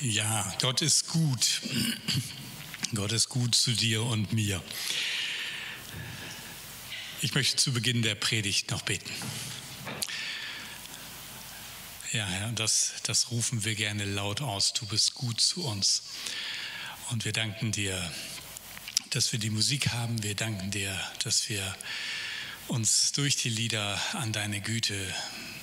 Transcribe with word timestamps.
Ja, 0.00 0.54
Gott 0.60 0.80
ist 0.80 1.08
gut. 1.08 1.60
Gott 2.94 3.10
ist 3.10 3.28
gut 3.28 3.56
zu 3.56 3.72
dir 3.72 4.04
und 4.04 4.32
mir. 4.32 4.62
Ich 7.20 7.34
möchte 7.34 7.56
zu 7.56 7.72
Beginn 7.72 8.02
der 8.02 8.14
Predigt 8.14 8.70
noch 8.70 8.82
beten. 8.82 9.10
Ja, 12.12 12.24
Herr, 12.26 12.52
das, 12.52 12.92
das 13.02 13.32
rufen 13.32 13.64
wir 13.64 13.74
gerne 13.74 14.04
laut 14.04 14.40
aus. 14.40 14.72
Du 14.72 14.86
bist 14.86 15.14
gut 15.14 15.40
zu 15.40 15.64
uns. 15.64 16.04
Und 17.10 17.24
wir 17.24 17.32
danken 17.32 17.72
dir, 17.72 18.00
dass 19.10 19.32
wir 19.32 19.40
die 19.40 19.50
Musik 19.50 19.88
haben. 19.88 20.22
Wir 20.22 20.36
danken 20.36 20.70
dir, 20.70 20.96
dass 21.24 21.48
wir 21.48 21.76
uns 22.68 23.10
durch 23.12 23.34
die 23.34 23.50
Lieder 23.50 24.00
an 24.12 24.32
deine 24.32 24.60
Güte, 24.60 25.12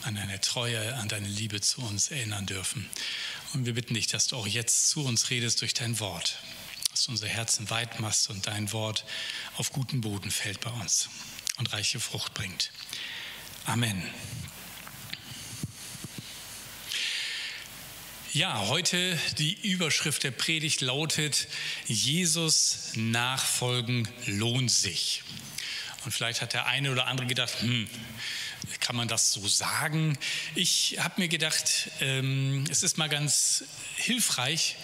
an 0.03 0.15
deine 0.15 0.41
Treue, 0.41 0.93
an 0.95 1.07
deine 1.07 1.29
Liebe 1.29 1.61
zu 1.61 1.81
uns 1.81 2.09
erinnern 2.09 2.45
dürfen. 2.45 2.89
Und 3.53 3.65
wir 3.65 3.73
bitten 3.73 3.93
dich, 3.93 4.07
dass 4.07 4.27
du 4.27 4.35
auch 4.35 4.47
jetzt 4.47 4.89
zu 4.89 5.05
uns 5.05 5.29
redest 5.29 5.61
durch 5.61 5.73
dein 5.73 5.99
Wort, 5.99 6.39
dass 6.91 7.05
du 7.05 7.11
unsere 7.11 7.29
Herzen 7.29 7.69
weit 7.69 7.99
machst 7.99 8.29
und 8.29 8.47
dein 8.47 8.71
Wort 8.71 9.05
auf 9.57 9.71
guten 9.71 10.01
Boden 10.01 10.31
fällt 10.31 10.59
bei 10.61 10.71
uns 10.71 11.09
und 11.57 11.71
reiche 11.71 11.99
Frucht 11.99 12.33
bringt. 12.33 12.71
Amen. 13.65 14.03
Ja, 18.35 18.67
heute 18.67 19.17
die 19.37 19.53
Überschrift 19.53 20.23
der 20.23 20.31
Predigt 20.31 20.81
lautet, 20.81 21.47
Jesus 21.85 22.91
nachfolgen 22.95 24.09
lohnt 24.25 24.71
sich. 24.71 25.23
Und 26.03 26.11
vielleicht 26.11 26.41
hat 26.41 26.51
der 26.51 26.65
eine 26.65 26.91
oder 26.91 27.07
andere 27.07 27.27
gedacht, 27.27 27.61
hm, 27.61 27.87
kann 28.79 28.95
man 28.95 29.07
das 29.07 29.31
so 29.31 29.47
sagen? 29.47 30.17
Ich 30.55 30.97
habe 30.99 31.21
mir 31.21 31.27
gedacht, 31.27 31.89
ähm, 32.01 32.65
es 32.69 32.83
ist 32.83 32.97
mal 32.97 33.09
ganz 33.09 33.63
hilfreich, 33.95 34.75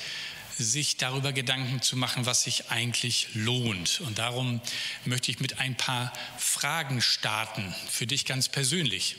sich 0.57 0.97
darüber 0.97 1.33
Gedanken 1.33 1.81
zu 1.81 1.97
machen, 1.97 2.25
was 2.25 2.43
sich 2.43 2.69
eigentlich 2.69 3.29
lohnt. 3.33 4.01
Und 4.01 4.19
darum 4.19 4.61
möchte 5.05 5.31
ich 5.31 5.39
mit 5.39 5.59
ein 5.59 5.75
paar 5.75 6.13
Fragen 6.37 7.01
starten, 7.01 7.73
für 7.89 8.07
dich 8.07 8.25
ganz 8.25 8.49
persönlich. 8.49 9.15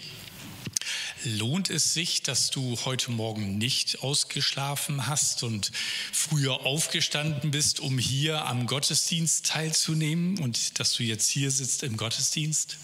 Lohnt 1.24 1.70
es 1.70 1.94
sich, 1.94 2.22
dass 2.22 2.50
du 2.50 2.76
heute 2.84 3.12
Morgen 3.12 3.58
nicht 3.58 4.02
ausgeschlafen 4.02 5.06
hast 5.06 5.42
und 5.42 5.70
früher 6.12 6.66
aufgestanden 6.66 7.52
bist, 7.52 7.80
um 7.80 7.98
hier 7.98 8.44
am 8.46 8.66
Gottesdienst 8.66 9.46
teilzunehmen 9.46 10.38
und 10.40 10.80
dass 10.80 10.94
du 10.94 11.04
jetzt 11.04 11.28
hier 11.28 11.50
sitzt 11.50 11.84
im 11.84 11.96
Gottesdienst? 11.96 12.78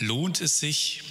Lohnt 0.00 0.40
es 0.40 0.58
sich, 0.58 1.02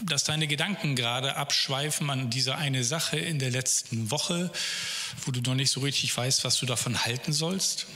dass 0.00 0.24
deine 0.24 0.46
Gedanken 0.46 0.96
gerade 0.96 1.36
abschweifen 1.36 2.10
an 2.10 2.30
diese 2.30 2.56
eine 2.56 2.84
Sache 2.84 3.18
in 3.18 3.38
der 3.38 3.50
letzten 3.50 4.10
Woche, 4.10 4.50
wo 5.24 5.30
du 5.30 5.40
noch 5.40 5.54
nicht 5.54 5.70
so 5.70 5.80
richtig 5.80 6.16
weißt, 6.16 6.44
was 6.44 6.58
du 6.58 6.66
davon 6.66 7.04
halten 7.04 7.32
sollst? 7.32 7.86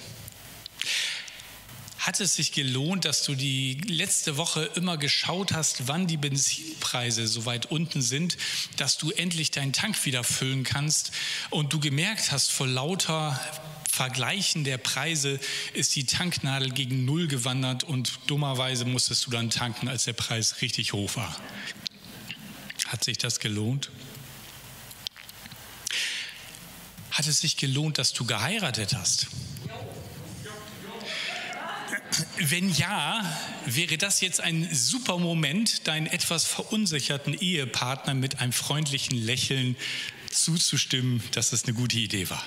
Hat 1.98 2.20
es 2.20 2.36
sich 2.36 2.52
gelohnt, 2.52 3.04
dass 3.04 3.24
du 3.24 3.34
die 3.34 3.74
letzte 3.88 4.36
Woche 4.36 4.70
immer 4.76 4.96
geschaut 4.96 5.52
hast, 5.52 5.88
wann 5.88 6.06
die 6.06 6.16
Benzinpreise 6.16 7.26
so 7.26 7.46
weit 7.46 7.66
unten 7.66 8.00
sind, 8.00 8.36
dass 8.76 8.96
du 8.96 9.10
endlich 9.10 9.50
deinen 9.50 9.72
Tank 9.72 10.04
wieder 10.04 10.22
füllen 10.22 10.62
kannst 10.62 11.10
und 11.50 11.72
du 11.72 11.80
gemerkt 11.80 12.30
hast 12.30 12.52
vor 12.52 12.68
lauter 12.68 13.40
Vergleichen 13.96 14.62
der 14.64 14.76
Preise 14.76 15.40
ist 15.72 15.96
die 15.96 16.04
Tanknadel 16.04 16.70
gegen 16.70 17.06
Null 17.06 17.28
gewandert 17.28 17.82
und 17.82 18.18
dummerweise 18.26 18.84
musstest 18.84 19.24
du 19.24 19.30
dann 19.30 19.48
tanken, 19.48 19.88
als 19.88 20.04
der 20.04 20.12
Preis 20.12 20.60
richtig 20.60 20.92
hoch 20.92 21.16
war. 21.16 21.34
Hat 22.88 23.02
sich 23.02 23.16
das 23.16 23.40
gelohnt? 23.40 23.90
Hat 27.10 27.26
es 27.26 27.40
sich 27.40 27.56
gelohnt, 27.56 27.96
dass 27.96 28.12
du 28.12 28.26
geheiratet 28.26 28.94
hast? 28.94 29.28
Wenn 32.36 32.70
ja, 32.74 33.24
wäre 33.64 33.96
das 33.96 34.20
jetzt 34.20 34.42
ein 34.42 34.68
super 34.74 35.16
Moment, 35.16 35.88
deinen 35.88 36.06
etwas 36.06 36.44
verunsicherten 36.44 37.32
Ehepartner 37.32 38.12
mit 38.12 38.40
einem 38.40 38.52
freundlichen 38.52 39.16
Lächeln 39.16 39.74
zuzustimmen, 40.30 41.22
dass 41.32 41.54
es 41.54 41.64
eine 41.64 41.72
gute 41.72 41.96
Idee 41.96 42.28
war. 42.28 42.44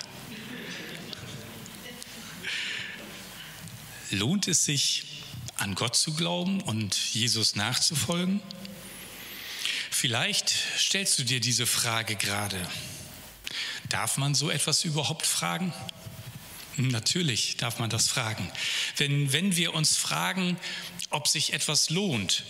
Lohnt 4.10 4.48
es 4.48 4.64
sich, 4.64 5.04
an 5.56 5.74
Gott 5.74 5.96
zu 5.96 6.14
glauben 6.14 6.60
und 6.62 6.96
Jesus 7.12 7.54
nachzufolgen? 7.54 8.40
Vielleicht 9.90 10.52
stellst 10.78 11.18
du 11.18 11.24
dir 11.24 11.40
diese 11.40 11.66
Frage 11.66 12.16
gerade. 12.16 12.58
Darf 13.88 14.16
man 14.16 14.34
so 14.34 14.50
etwas 14.50 14.84
überhaupt 14.84 15.26
fragen? 15.26 15.74
Natürlich 16.76 17.56
darf 17.56 17.78
man 17.78 17.90
das 17.90 18.08
fragen. 18.08 18.50
Wenn, 18.96 19.32
wenn 19.32 19.56
wir 19.56 19.74
uns 19.74 19.96
fragen, 19.96 20.56
ob 21.10 21.28
sich 21.28 21.52
etwas 21.52 21.90
lohnt, 21.90 22.44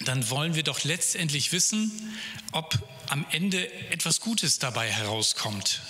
dann 0.00 0.28
wollen 0.28 0.54
wir 0.54 0.62
doch 0.62 0.84
letztendlich 0.84 1.52
wissen, 1.52 2.18
ob 2.52 2.78
am 3.08 3.24
Ende 3.30 3.72
etwas 3.90 4.20
Gutes 4.20 4.58
dabei 4.58 4.90
herauskommt 4.90 5.80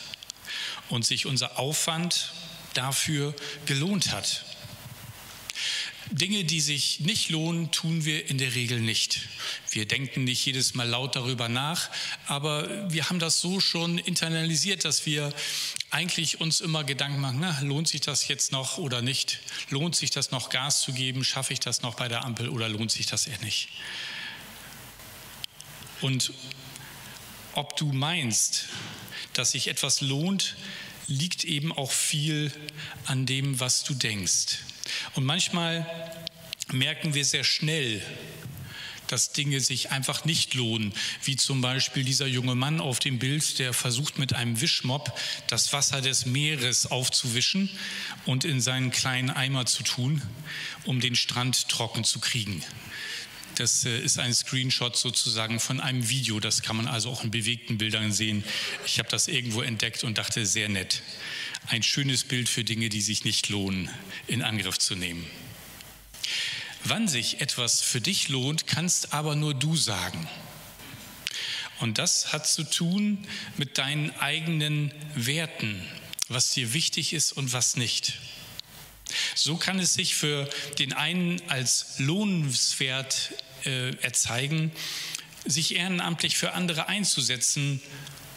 und 0.91 1.05
sich 1.05 1.27
unser 1.27 1.59
Aufwand 1.59 2.33
dafür 2.75 3.35
gelohnt 3.65 4.13
hat. 4.13 4.45
Dinge, 6.11 6.45
die 6.45 6.61
sich 6.61 7.01
nicht 7.01 7.31
lohnen, 7.31 7.71
tun 7.73 8.05
wir 8.05 8.29
in 8.29 8.39
der 8.39 8.55
Regel 8.55 8.81
nicht. 8.81 9.21
Wir 9.71 9.87
denken 9.87 10.25
nicht 10.25 10.45
jedes 10.47 10.75
Mal 10.75 10.89
laut 10.89 11.17
darüber 11.17 11.49
nach, 11.49 11.91
aber 12.27 12.93
wir 12.93 13.09
haben 13.09 13.19
das 13.19 13.41
so 13.41 13.61
schon 13.61 13.99
internalisiert, 13.99 14.85
dass 14.85 15.05
wir 15.07 15.35
eigentlich 15.91 16.41
uns 16.41 16.61
immer 16.61 16.85
Gedanken 16.85 17.21
machen, 17.21 17.39
na, 17.41 17.59
lohnt 17.61 17.89
sich 17.89 18.01
das 18.01 18.29
jetzt 18.29 18.53
noch 18.53 18.79
oder 18.79 19.03
nicht? 19.03 19.41
Lohnt 19.71 19.97
sich 19.97 20.11
das 20.11 20.31
noch 20.31 20.51
Gas 20.51 20.83
zu 20.83 20.93
geben? 20.93 21.25
Schaffe 21.25 21.53
ich 21.53 21.61
das 21.61 21.83
noch 21.83 21.95
bei 21.95 22.09
der 22.09 22.25
Ampel 22.25 22.49
oder 22.49 22.69
lohnt 22.69 22.91
sich 22.91 23.07
das 23.07 23.27
eher 23.27 23.39
nicht? 23.41 23.69
Und 26.01 26.33
ob 27.55 27.77
du 27.77 27.93
meinst, 27.93 28.67
dass 29.33 29.53
sich 29.53 29.69
etwas 29.69 30.01
lohnt, 30.01 30.57
liegt 31.07 31.45
eben 31.45 31.73
auch 31.73 31.93
viel 31.93 32.53
an 33.05 33.27
dem, 33.27 33.61
was 33.61 33.85
du 33.85 33.95
denkst. 33.95 34.59
Und 35.15 35.25
manchmal 35.25 35.87
merken 36.73 37.15
wir 37.15 37.25
sehr 37.25 37.45
schnell, 37.45 38.03
dass 39.09 39.33
Dinge 39.33 39.61
sich 39.61 39.91
einfach 39.91 40.25
nicht 40.25 40.55
lohnen, 40.55 40.93
wie 41.23 41.37
zum 41.37 41.61
Beispiel 41.61 42.05
dieser 42.05 42.27
junge 42.27 42.55
Mann 42.55 42.81
auf 42.81 42.99
dem 42.99 43.19
Bild, 43.19 43.59
der 43.59 43.73
versucht 43.73 44.19
mit 44.19 44.33
einem 44.33 44.61
Wischmopp 44.61 45.17
das 45.47 45.73
Wasser 45.73 46.01
des 46.01 46.27
Meeres 46.27 46.91
aufzuwischen 46.91 47.71
und 48.25 48.45
in 48.45 48.61
seinen 48.61 48.91
kleinen 48.91 49.31
Eimer 49.31 49.67
zu 49.67 49.83
tun, 49.83 50.23
um 50.85 51.01
den 51.01 51.15
Strand 51.15 51.69
trocken 51.69 52.05
zu 52.05 52.19
kriegen. 52.19 52.63
Das 53.57 53.85
äh, 53.85 53.99
ist 53.99 54.19
ein 54.19 54.33
Screenshot 54.33 54.97
sozusagen 54.97 55.61
von 55.61 55.81
einem 55.81 56.09
Video, 56.09 56.41
das 56.41 56.63
kann 56.63 56.77
man 56.77 56.87
also 56.87 57.11
auch 57.11 57.25
in 57.25 57.31
bewegten 57.31 57.79
Bildern 57.79 58.13
sehen. 58.13 58.45
Ich 58.87 58.99
habe 58.99 59.09
das 59.09 59.29
irgendwo 59.29 59.63
entdeckt 59.63 60.05
und 60.05 60.19
dachte, 60.19 60.47
sehr 60.47 60.69
nett 60.69 61.03
ein 61.69 61.83
schönes 61.83 62.25
Bild 62.25 62.49
für 62.49 62.65
Dinge, 62.65 62.89
die 62.89 63.01
sich 63.01 63.25
nicht 63.25 63.49
lohnen, 63.49 63.91
in 64.27 64.43
Angriff 64.43 64.79
zu 64.79 64.95
nehmen. 64.95 65.29
Wann 66.85 67.09
sich 67.09 67.41
etwas 67.41 67.83
für 67.83 68.01
dich 68.01 68.29
lohnt, 68.29 68.67
kannst 68.67 69.13
aber 69.13 69.35
nur 69.35 69.55
du 69.55 69.77
sagen. 69.77 70.29
Und 71.81 71.99
das 71.99 72.33
hat 72.33 72.47
zu 72.47 72.63
tun 72.63 73.27
mit 73.57 73.79
deinen 73.79 74.11
eigenen 74.19 74.93
Werten, 75.15 75.83
was 76.29 76.51
dir 76.51 76.73
wichtig 76.73 77.13
ist 77.13 77.33
und 77.33 77.53
was 77.53 77.77
nicht. 77.77 78.15
So 79.35 79.57
kann 79.57 79.79
es 79.79 79.95
sich 79.95 80.15
für 80.15 80.49
den 80.79 80.93
einen 80.93 81.41
als 81.49 81.99
lohnenswert 81.99 83.33
äh, 83.67 83.91
erzeigen, 84.03 84.73
sich 85.45 85.75
ehrenamtlich 85.75 86.37
für 86.37 86.53
andere 86.53 86.89
einzusetzen 86.89 87.81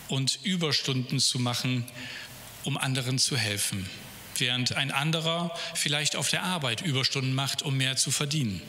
und 0.07 0.39
Überstunden 0.43 1.19
zu 1.19 1.39
machen, 1.39 1.85
um 2.63 2.77
anderen 2.77 3.17
zu 3.17 3.37
helfen, 3.37 3.89
während 4.37 4.73
ein 4.73 4.91
anderer 4.91 5.57
vielleicht 5.75 6.15
auf 6.15 6.29
der 6.29 6.43
Arbeit 6.43 6.81
Überstunden 6.81 7.33
macht, 7.33 7.61
um 7.61 7.77
mehr 7.77 7.95
zu 7.95 8.11
verdienen. 8.11 8.61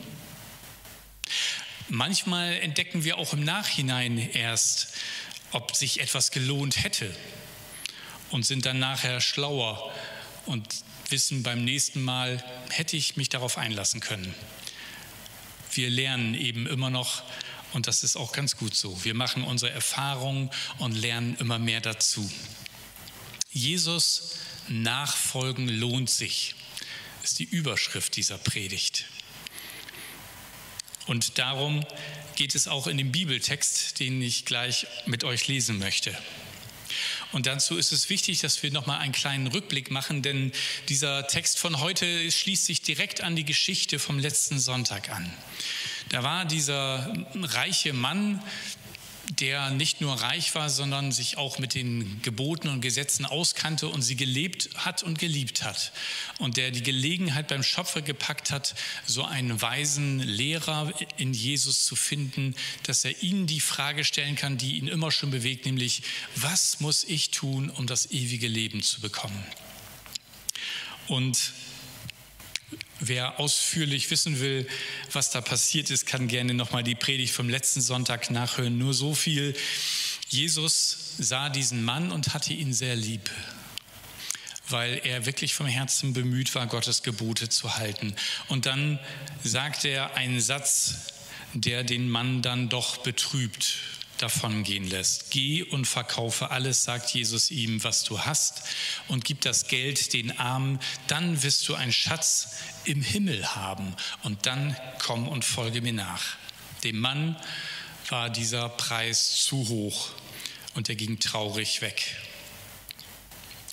Manchmal 1.89 2.53
entdecken 2.55 3.05
wir 3.05 3.19
auch 3.19 3.33
im 3.33 3.45
Nachhinein 3.45 4.19
erst, 4.19 4.95
ob 5.51 5.75
sich 5.75 6.01
etwas 6.01 6.31
gelohnt 6.31 6.85
hätte 6.85 7.13
und 8.31 8.47
sind 8.47 8.65
dann 8.65 8.79
nachher 8.79 9.21
schlauer 9.21 9.93
und 10.47 10.67
wissen 11.09 11.43
beim 11.43 11.65
nächsten 11.65 12.03
Mal, 12.03 12.43
hätte 12.71 12.97
ich 12.97 13.17
mich 13.17 13.29
darauf 13.29 13.59
einlassen 13.59 14.01
können. 14.01 14.33
Wir 15.73 15.91
lernen 15.91 16.35
eben 16.35 16.67
immer 16.67 16.91
noch 16.91 17.23
und 17.73 17.87
das 17.87 18.03
ist 18.03 18.17
auch 18.17 18.33
ganz 18.33 18.57
gut 18.57 18.75
so. 18.75 19.05
Wir 19.05 19.15
machen 19.15 19.45
unsere 19.45 19.73
Erfahrungen 19.73 20.51
und 20.79 20.93
lernen 20.93 21.37
immer 21.39 21.59
mehr 21.59 21.81
dazu. 21.81 22.29
Jesus 23.53 24.37
nachfolgen 24.69 25.69
lohnt 25.69 26.11
sich, 26.11 26.55
ist 27.23 27.39
die 27.39 27.45
Überschrift 27.45 28.17
dieser 28.17 28.39
Predigt. 28.39 29.07
Und 31.07 31.39
darum 31.39 31.85
geht 32.37 32.55
es 32.55 32.69
auch 32.69 32.87
in 32.87 32.97
dem 32.97 33.11
Bibeltext, 33.11 33.99
den 33.99 34.23
ich 34.23 34.45
gleich 34.45 34.87
mit 35.07 35.25
euch 35.25 35.49
lesen 35.49 35.79
möchte. 35.79 36.17
Und 37.33 37.47
dazu 37.47 37.77
ist 37.77 37.93
es 37.93 38.11
wichtig, 38.11 38.41
dass 38.41 38.63
wir 38.63 38.73
nochmal 38.73 38.99
einen 39.01 39.13
kleinen 39.13 39.47
Rückblick 39.47 39.91
machen, 39.91 40.23
denn 40.23 40.53
dieser 40.89 41.27
Text 41.27 41.59
von 41.59 41.81
heute 41.81 42.31
schließt 42.31 42.67
sich 42.67 42.83
direkt 42.83 43.21
an 43.21 43.37
die 43.37 43.45
Geschichte 43.45 43.99
vom 43.99 44.19
letzten 44.19 44.59
Sonntag 44.59 45.11
an. 45.11 45.33
Da 46.09 46.25
war 46.25 46.45
dieser 46.45 47.13
reiche 47.35 47.93
Mann, 47.93 48.43
der 49.31 49.71
nicht 49.71 50.01
nur 50.01 50.15
reich 50.15 50.55
war, 50.55 50.69
sondern 50.71 51.13
sich 51.13 51.39
auch 51.39 51.59
mit 51.59 51.75
den 51.75 52.21
Geboten 52.23 52.69
und 52.69 52.81
Gesetzen 52.81 53.25
auskannte 53.25 53.89
und 53.89 54.03
sie 54.03 54.17
gelebt 54.17 54.71
hat 54.75 55.03
und 55.03 55.19
geliebt 55.19 55.63
hat. 55.63 55.93
Und 56.39 56.57
der 56.57 56.71
die 56.71 56.83
Gelegenheit 56.83 57.49
beim 57.49 57.63
Schöpfer 57.63 58.03
gepackt 58.03 58.51
hat, 58.51 58.75
so 59.07 59.25
einen 59.25 59.61
weisen 59.63 60.19
Lehrer 60.21 60.93
in 61.17 61.33
Jesus 61.33 61.85
zu 61.85 61.97
finden, 61.97 62.55
dass 62.85 63.05
er 63.05 63.23
ihnen 63.23 63.47
die 63.47 63.61
Frage 63.61 64.05
stellen 64.05 64.37
kann, 64.37 64.59
die 64.59 64.77
ihn 64.77 64.89
immer 64.89 65.11
schon 65.13 65.31
bewegt, 65.31 65.67
nämlich, 65.67 66.03
was 66.37 66.81
muss 66.81 67.05
ich 67.05 67.31
tun, 67.31 67.71
um 67.71 67.87
das 67.87 68.11
ewige 68.11 68.49
Leben 68.49 68.83
zu 68.83 69.01
bekommen? 69.01 69.45
Und 71.07 71.53
Wer 73.01 73.41
ausführlich 73.41 74.11
wissen 74.11 74.41
will, 74.41 74.69
was 75.11 75.31
da 75.31 75.41
passiert 75.41 75.89
ist, 75.89 76.07
kann 76.07 76.29
gerne 76.29 76.53
nochmal 76.53 76.85
die 76.85 76.95
Predigt 76.95 77.33
vom 77.33 77.49
letzten 77.49 77.81
Sonntag 77.81 78.31
nachhören. 78.31 78.77
Nur 78.77 78.93
so 78.93 79.15
viel. 79.15 79.57
Jesus 80.29 81.15
sah 81.19 81.49
diesen 81.49 81.83
Mann 81.83 82.13
und 82.13 82.35
hatte 82.35 82.53
ihn 82.53 82.75
sehr 82.75 82.95
lieb, 82.95 83.31
weil 84.69 85.01
er 85.05 85.25
wirklich 85.25 85.55
vom 85.55 85.67
Herzen 85.67 86.13
bemüht 86.13 86.55
war, 86.55 86.67
Gottes 86.67 87.03
Gebote 87.03 87.49
zu 87.49 87.77
halten. 87.77 88.15
Und 88.49 88.67
dann 88.67 88.99
sagt 89.43 89.87
er 89.87 90.15
einen 90.15 90.41
Satz, 90.41 91.15
der 91.55 91.85
den 91.85 92.09
Mann 92.09 92.43
dann 92.43 92.69
doch 92.69 92.99
betrübt 92.99 93.79
davongehen 94.23 94.89
lässt. 94.89 95.31
Geh 95.31 95.63
und 95.63 95.87
verkaufe 95.87 96.51
alles, 96.51 96.85
sagt 96.85 97.11
Jesus 97.11 97.51
ihm, 97.51 97.83
was 97.85 98.05
du 98.05 98.21
hast, 98.21 98.63
und 99.09 99.25
gib 99.25 99.41
das 99.41 99.69
Geld 99.69 100.13
den 100.13 100.39
Armen, 100.39 100.79
dann 101.07 101.43
wirst 101.43 101.69
du 101.69 101.75
einen 101.75 101.93
Schatz 101.93 102.57
im 102.85 103.03
Himmel 103.03 103.55
haben, 103.55 103.95
und 104.23 104.47
dann 104.47 104.77
komm 104.99 105.29
und 105.29 105.45
folge 105.45 105.81
mir 105.81 105.93
nach. 105.93 106.37
Dem 106.85 106.99
Mann 106.99 107.37
war 108.09 108.31
dieser 108.31 108.69
Preis 108.69 109.43
zu 109.45 109.69
hoch, 109.69 110.11
und 110.75 110.89
er 110.89 110.95
ging 110.95 111.19
traurig 111.19 111.81
weg. 111.81 112.17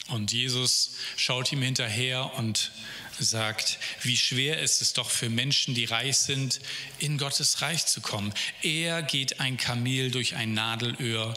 Und 0.07 0.31
Jesus 0.31 0.91
schaut 1.17 1.51
ihm 1.51 1.61
hinterher 1.61 2.33
und 2.35 2.71
sagt, 3.19 3.79
wie 4.01 4.17
schwer 4.17 4.59
ist 4.59 4.81
es 4.81 4.93
doch 4.93 5.09
für 5.09 5.29
Menschen, 5.29 5.75
die 5.75 5.85
reich 5.85 6.17
sind, 6.17 6.59
in 6.99 7.17
Gottes 7.17 7.61
Reich 7.61 7.85
zu 7.85 8.01
kommen. 8.01 8.33
Eher 8.61 9.01
geht 9.01 9.39
ein 9.39 9.57
Kamel 9.57 10.11
durch 10.11 10.35
ein 10.35 10.53
Nadelöhr, 10.53 11.33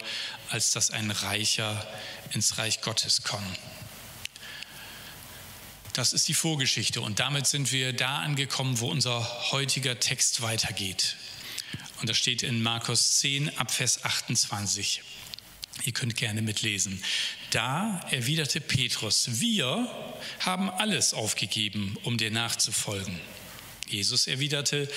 als 0.49 0.73
dass 0.73 0.91
ein 0.91 1.11
Reicher 1.11 1.87
ins 2.32 2.59
Reich 2.59 2.81
Gottes 2.81 3.23
kommt. 3.23 3.59
Das 5.93 6.12
ist 6.12 6.29
die 6.29 6.35
Vorgeschichte 6.35 7.00
und 7.00 7.19
damit 7.19 7.47
sind 7.47 7.73
wir 7.73 7.93
da 7.93 8.19
angekommen, 8.19 8.79
wo 8.79 8.88
unser 8.88 9.50
heutiger 9.50 9.99
Text 9.99 10.41
weitergeht. 10.41 11.17
Und 12.00 12.09
das 12.09 12.17
steht 12.17 12.43
in 12.43 12.62
Markus 12.62 13.19
10 13.19 13.59
ab 13.59 13.71
Vers 13.71 14.05
28. 14.05 15.03
Ihr 15.85 15.93
könnt 15.93 16.17
gerne 16.17 16.43
mitlesen. 16.43 17.03
Da 17.50 18.00
erwiderte 18.11 18.61
Petrus, 18.61 19.41
wir 19.41 19.88
haben 20.41 20.71
alles 20.71 21.15
aufgegeben, 21.15 21.97
um 22.03 22.19
dir 22.19 22.31
nachzufolgen. 22.31 23.19
Jesus 23.88 24.27
erwiderte, 24.27 24.88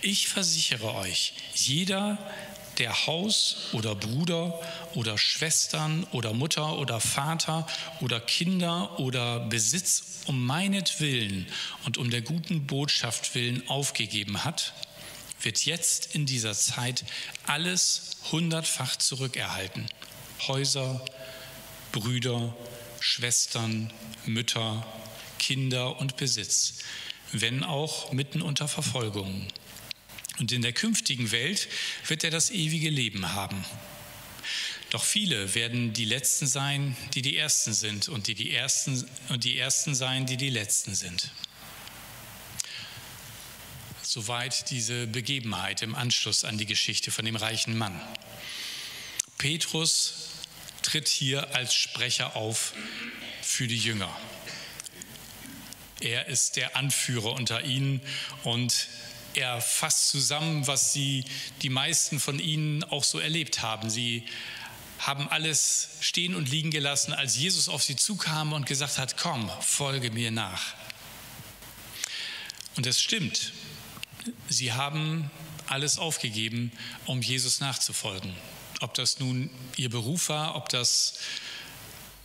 ich 0.00 0.28
versichere 0.28 0.94
euch, 0.94 1.34
jeder, 1.54 2.18
der 2.78 3.06
Haus 3.06 3.68
oder 3.72 3.94
Bruder 3.94 4.58
oder 4.94 5.18
Schwestern 5.18 6.04
oder 6.12 6.32
Mutter 6.32 6.78
oder 6.78 7.00
Vater 7.00 7.66
oder 8.00 8.20
Kinder 8.20 8.98
oder 9.00 9.40
Besitz 9.40 10.22
um 10.26 10.44
meinetwillen 10.46 11.46
und 11.84 11.98
um 11.98 12.10
der 12.10 12.22
guten 12.22 12.66
Botschaft 12.66 13.34
willen 13.34 13.68
aufgegeben 13.68 14.44
hat, 14.44 14.74
wird 15.42 15.64
jetzt 15.64 16.14
in 16.14 16.26
dieser 16.26 16.54
Zeit 16.54 17.04
alles 17.46 18.10
hundertfach 18.30 18.96
zurückerhalten. 18.96 19.86
Häuser, 20.46 21.04
Brüder, 21.92 22.54
Schwestern, 23.00 23.92
Mütter, 24.26 24.86
Kinder 25.38 25.98
und 25.98 26.16
Besitz, 26.16 26.78
wenn 27.32 27.64
auch 27.64 28.12
mitten 28.12 28.42
unter 28.42 28.68
Verfolgung. 28.68 29.48
Und 30.38 30.52
in 30.52 30.62
der 30.62 30.72
künftigen 30.72 31.30
Welt 31.32 31.68
wird 32.06 32.24
er 32.24 32.30
das 32.30 32.50
ewige 32.50 32.90
Leben 32.90 33.34
haben. 33.34 33.64
Doch 34.90 35.04
viele 35.04 35.54
werden 35.54 35.92
die 35.92 36.06
Letzten 36.06 36.46
sein, 36.46 36.96
die 37.14 37.22
die 37.22 37.36
Ersten 37.36 37.74
sind, 37.74 38.08
und 38.08 38.26
die, 38.26 38.34
die 38.34 38.52
Ersten 38.52 39.06
und 39.28 39.44
die 39.44 39.58
Ersten 39.58 39.94
sein, 39.94 40.24
die 40.26 40.36
die 40.36 40.50
Letzten 40.50 40.94
sind. 40.94 41.30
Soweit 44.02 44.70
diese 44.70 45.06
Begebenheit 45.06 45.82
im 45.82 45.94
Anschluss 45.94 46.44
an 46.44 46.56
die 46.56 46.64
Geschichte 46.64 47.10
von 47.10 47.26
dem 47.26 47.36
reichen 47.36 47.76
Mann. 47.76 48.00
Petrus 49.38 50.14
tritt 50.82 51.06
hier 51.06 51.54
als 51.54 51.72
Sprecher 51.72 52.34
auf 52.34 52.74
für 53.40 53.68
die 53.68 53.78
Jünger. 53.78 54.14
Er 56.00 56.26
ist 56.26 56.56
der 56.56 56.76
Anführer 56.76 57.32
unter 57.32 57.64
ihnen 57.64 58.00
und 58.44 58.88
er 59.34 59.60
fasst 59.60 60.08
zusammen, 60.08 60.66
was 60.66 60.92
sie, 60.92 61.24
die 61.62 61.70
meisten 61.70 62.18
von 62.18 62.40
ihnen 62.40 62.82
auch 62.84 63.04
so 63.04 63.20
erlebt 63.20 63.62
haben. 63.62 63.90
Sie 63.90 64.24
haben 64.98 65.28
alles 65.28 65.90
stehen 66.00 66.34
und 66.34 66.48
liegen 66.48 66.70
gelassen, 66.72 67.12
als 67.12 67.36
Jesus 67.36 67.68
auf 67.68 67.84
sie 67.84 67.94
zukam 67.94 68.52
und 68.52 68.66
gesagt 68.66 68.98
hat, 68.98 69.16
komm, 69.16 69.48
folge 69.60 70.10
mir 70.10 70.32
nach. 70.32 70.74
Und 72.76 72.86
es 72.86 73.00
stimmt, 73.00 73.52
sie 74.48 74.72
haben 74.72 75.30
alles 75.66 75.98
aufgegeben, 75.98 76.72
um 77.06 77.22
Jesus 77.22 77.60
nachzufolgen. 77.60 78.34
Ob 78.80 78.94
das 78.94 79.18
nun 79.18 79.50
ihr 79.76 79.90
Beruf 79.90 80.28
war, 80.28 80.54
ob 80.54 80.68
das 80.68 81.14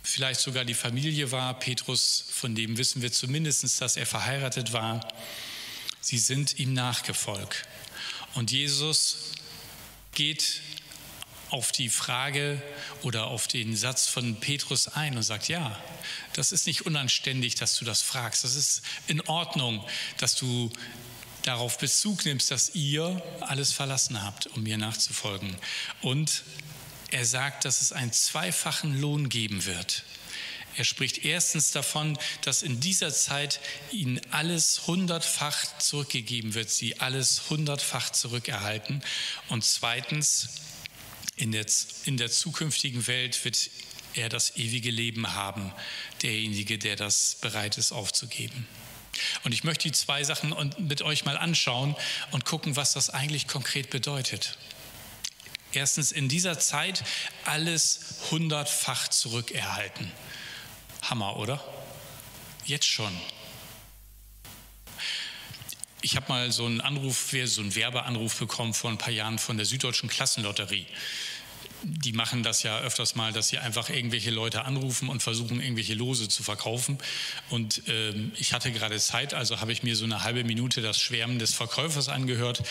vielleicht 0.02 0.40
sogar 0.40 0.64
die 0.64 0.74
Familie 0.74 1.32
war. 1.32 1.58
Petrus, 1.58 2.24
von 2.30 2.54
dem 2.54 2.76
wissen 2.76 3.02
wir 3.02 3.10
zumindest, 3.10 3.80
dass 3.80 3.96
er 3.96 4.06
verheiratet 4.06 4.72
war. 4.72 5.06
Sie 6.00 6.18
sind 6.18 6.58
ihm 6.58 6.74
nachgefolgt. 6.74 7.66
Und 8.34 8.50
Jesus 8.50 9.32
geht 10.12 10.60
auf 11.50 11.72
die 11.72 11.88
Frage 11.88 12.60
oder 13.02 13.28
auf 13.28 13.48
den 13.48 13.76
Satz 13.76 14.06
von 14.06 14.40
Petrus 14.40 14.88
ein 14.88 15.16
und 15.16 15.22
sagt, 15.22 15.48
ja, 15.48 15.80
das 16.32 16.52
ist 16.52 16.66
nicht 16.66 16.84
unanständig, 16.84 17.54
dass 17.54 17.76
du 17.78 17.84
das 17.84 18.02
fragst. 18.02 18.44
Das 18.44 18.54
ist 18.54 18.82
in 19.06 19.20
Ordnung, 19.22 19.84
dass 20.18 20.34
du 20.34 20.70
darauf 21.44 21.78
Bezug 21.78 22.24
nimmst, 22.24 22.50
dass 22.50 22.74
ihr 22.74 23.22
alles 23.40 23.72
verlassen 23.72 24.22
habt, 24.22 24.48
um 24.48 24.62
mir 24.62 24.78
nachzufolgen. 24.78 25.54
Und 26.02 26.42
er 27.10 27.24
sagt, 27.24 27.64
dass 27.64 27.80
es 27.80 27.92
einen 27.92 28.12
zweifachen 28.12 29.00
Lohn 29.00 29.28
geben 29.28 29.64
wird. 29.66 30.02
Er 30.76 30.84
spricht 30.84 31.24
erstens 31.24 31.70
davon, 31.70 32.18
dass 32.42 32.62
in 32.62 32.80
dieser 32.80 33.12
Zeit 33.12 33.60
ihnen 33.92 34.20
alles 34.32 34.88
hundertfach 34.88 35.78
zurückgegeben 35.78 36.54
wird, 36.54 36.70
sie 36.70 36.98
alles 36.98 37.48
hundertfach 37.50 38.10
zurückerhalten. 38.10 39.02
Und 39.50 39.64
zweitens, 39.64 40.48
in 41.36 41.52
der, 41.52 41.66
in 42.06 42.16
der 42.16 42.30
zukünftigen 42.30 43.06
Welt 43.06 43.44
wird 43.44 43.70
er 44.14 44.28
das 44.28 44.56
ewige 44.56 44.90
Leben 44.90 45.34
haben, 45.34 45.72
derjenige, 46.22 46.78
der 46.78 46.96
das 46.96 47.36
bereit 47.40 47.78
ist 47.78 47.92
aufzugeben. 47.92 48.66
Und 49.44 49.52
ich 49.52 49.64
möchte 49.64 49.88
die 49.88 49.92
zwei 49.92 50.24
Sachen 50.24 50.54
mit 50.78 51.02
euch 51.02 51.24
mal 51.24 51.36
anschauen 51.36 51.96
und 52.30 52.44
gucken, 52.44 52.76
was 52.76 52.92
das 52.92 53.10
eigentlich 53.10 53.48
konkret 53.48 53.90
bedeutet. 53.90 54.58
Erstens, 55.72 56.12
in 56.12 56.28
dieser 56.28 56.58
Zeit 56.58 57.02
alles 57.44 58.20
hundertfach 58.30 59.08
zurückerhalten. 59.08 60.10
Hammer, 61.02 61.36
oder? 61.36 61.62
Jetzt 62.64 62.86
schon. 62.86 63.12
Ich 66.00 66.16
habe 66.16 66.26
mal 66.28 66.52
so 66.52 66.66
einen 66.66 66.80
Anruf, 66.80 67.34
so 67.44 67.60
einen 67.60 67.74
Werbeanruf 67.74 68.38
bekommen 68.38 68.74
vor 68.74 68.90
ein 68.90 68.98
paar 68.98 69.12
Jahren 69.12 69.38
von 69.38 69.56
der 69.56 69.66
Süddeutschen 69.66 70.08
Klassenlotterie 70.08 70.86
die 71.84 72.12
machen 72.12 72.42
das 72.42 72.62
ja 72.62 72.80
öfters 72.80 73.14
mal, 73.14 73.32
dass 73.32 73.48
sie 73.48 73.58
einfach 73.58 73.90
irgendwelche 73.90 74.30
Leute 74.30 74.64
anrufen 74.64 75.08
und 75.08 75.22
versuchen, 75.22 75.60
irgendwelche 75.60 75.94
Lose 75.94 76.28
zu 76.28 76.42
verkaufen. 76.42 76.98
Und 77.50 77.82
ähm, 77.88 78.32
ich 78.36 78.52
hatte 78.52 78.72
gerade 78.72 78.98
Zeit, 78.98 79.34
also 79.34 79.60
habe 79.60 79.72
ich 79.72 79.82
mir 79.82 79.96
so 79.96 80.04
eine 80.04 80.22
halbe 80.22 80.44
Minute 80.44 80.80
das 80.80 81.00
Schwärmen 81.00 81.38
des 81.38 81.54
Verkäufers 81.54 82.08
angehört, 82.08 82.62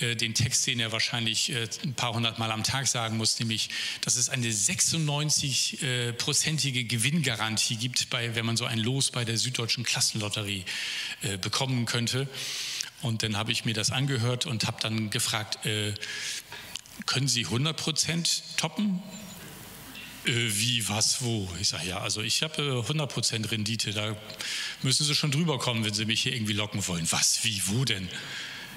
äh, 0.00 0.16
den 0.16 0.34
Text, 0.34 0.66
den 0.66 0.80
er 0.80 0.92
wahrscheinlich 0.92 1.52
äh, 1.52 1.68
ein 1.84 1.94
paar 1.94 2.14
hundert 2.14 2.38
Mal 2.38 2.50
am 2.50 2.64
Tag 2.64 2.86
sagen 2.86 3.16
muss, 3.16 3.38
nämlich, 3.38 3.70
dass 4.00 4.16
es 4.16 4.28
eine 4.28 4.46
96-prozentige 4.46 6.80
äh, 6.80 6.84
Gewinngarantie 6.84 7.76
gibt, 7.76 8.10
bei, 8.10 8.34
wenn 8.34 8.46
man 8.46 8.56
so 8.56 8.64
ein 8.64 8.78
Los 8.78 9.10
bei 9.10 9.24
der 9.24 9.38
Süddeutschen 9.38 9.84
Klassenlotterie 9.84 10.64
äh, 11.22 11.38
bekommen 11.38 11.86
könnte. 11.86 12.28
Und 13.02 13.22
dann 13.22 13.36
habe 13.36 13.52
ich 13.52 13.64
mir 13.64 13.74
das 13.74 13.90
angehört 13.90 14.46
und 14.46 14.66
habe 14.66 14.78
dann 14.80 15.10
gefragt, 15.10 15.66
äh, 15.66 15.92
können 17.04 17.28
Sie 17.28 17.44
100 17.44 17.76
Prozent 17.76 18.42
toppen? 18.56 19.02
äh, 20.26 20.32
wie, 20.32 20.88
was, 20.88 21.22
wo? 21.22 21.48
Ich 21.60 21.68
sage, 21.68 21.88
ja, 21.88 22.00
also 22.00 22.22
ich 22.22 22.42
habe 22.42 22.62
äh, 22.62 22.90
100% 22.90 23.50
Rendite, 23.50 23.92
da 23.92 24.16
müssen 24.82 25.04
Sie 25.04 25.14
schon 25.14 25.30
drüber 25.30 25.58
kommen, 25.58 25.84
wenn 25.84 25.94
Sie 25.94 26.04
mich 26.04 26.22
hier 26.22 26.34
irgendwie 26.34 26.54
locken 26.54 26.86
wollen. 26.86 27.06
Was, 27.10 27.44
wie, 27.44 27.62
wo 27.66 27.84
denn? 27.84 28.08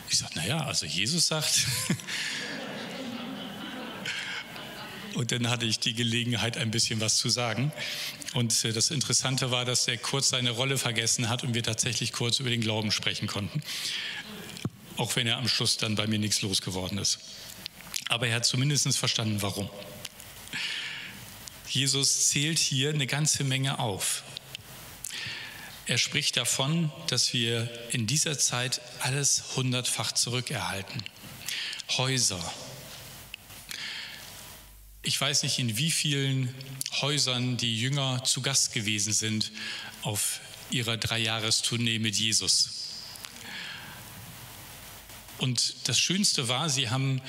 Ich 0.10 0.18
sage, 0.20 0.34
naja, 0.36 0.66
also 0.66 0.86
Jesus 0.86 1.28
sagt. 1.28 1.66
Und 5.16 5.32
dann 5.32 5.50
hatte 5.50 5.66
ich 5.66 5.80
die 5.80 5.94
Gelegenheit, 5.94 6.56
ein 6.58 6.70
bisschen 6.72 7.02
was 7.02 7.18
zu 7.18 7.30
sagen. 7.30 7.72
Und 8.34 8.64
äh, 8.64 8.74
das 8.74 8.92
Interessante 8.92 9.50
war, 9.52 9.66
dass 9.66 9.88
er 9.88 9.98
kurz 9.98 10.30
seine 10.30 10.52
Rolle 10.52 10.78
vergessen 10.78 11.30
hat 11.30 11.44
und 11.44 11.56
wir 11.56 11.64
tatsächlich 11.64 12.12
kurz 12.14 12.40
über 12.40 12.52
den 12.52 12.62
Glauben 12.62 12.92
sprechen 12.92 13.28
konnten. 13.28 13.64
Auch 14.98 15.16
wenn 15.16 15.26
er 15.28 15.38
am 15.38 15.48
Schluss 15.48 15.78
dann 15.78 15.96
bei 15.96 16.06
mir 16.08 16.20
nichts 16.20 16.42
losgeworden 16.42 17.00
ist. 17.00 17.20
Aber 18.10 18.28
er 18.28 18.36
hat 18.36 18.46
zumindest 18.46 18.98
verstanden, 18.98 19.42
warum. 19.42 19.70
Jesus 21.70 22.30
zählt 22.30 22.58
hier 22.60 22.90
eine 22.90 23.08
ganze 23.08 23.44
Menge 23.44 23.80
auf. 23.80 24.24
Er 25.86 26.00
spricht 26.00 26.36
davon, 26.36 26.92
dass 27.08 27.34
wir 27.34 27.70
in 27.92 28.08
dieser 28.08 28.38
Zeit 28.38 28.82
alles 29.00 29.56
hundertfach 29.56 30.12
zurückerhalten. 30.12 31.04
Häuser. 31.98 32.54
Ich 35.04 35.20
weiß 35.20 35.44
nicht, 35.44 35.60
in 35.60 35.78
wie 35.78 35.92
vielen 35.92 36.54
Häusern 37.02 37.58
die 37.58 37.80
Jünger 37.80 38.24
zu 38.24 38.42
Gast 38.42 38.74
gewesen 38.74 39.14
sind 39.14 39.52
auf 40.02 40.40
ihrer 40.72 40.98
Dreijahrestournee 40.98 42.00
mit 42.00 42.16
Jesus. 42.16 42.72
Und 45.38 45.88
das 45.88 46.00
Schönste 46.00 46.48
war, 46.48 46.70
sie 46.70 46.90
haben 46.90 47.22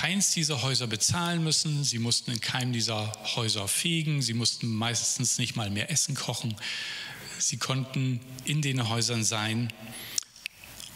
keins 0.00 0.32
dieser 0.32 0.62
Häuser 0.62 0.86
bezahlen 0.86 1.44
müssen. 1.44 1.84
Sie 1.84 1.98
mussten 1.98 2.30
in 2.30 2.40
keinem 2.40 2.72
dieser 2.72 3.12
Häuser 3.36 3.68
fegen. 3.68 4.22
Sie 4.22 4.32
mussten 4.32 4.66
meistens 4.66 5.36
nicht 5.36 5.56
mal 5.56 5.68
mehr 5.68 5.90
Essen 5.90 6.14
kochen. 6.14 6.56
Sie 7.38 7.58
konnten 7.58 8.18
in 8.46 8.62
den 8.62 8.88
Häusern 8.88 9.24
sein 9.24 9.70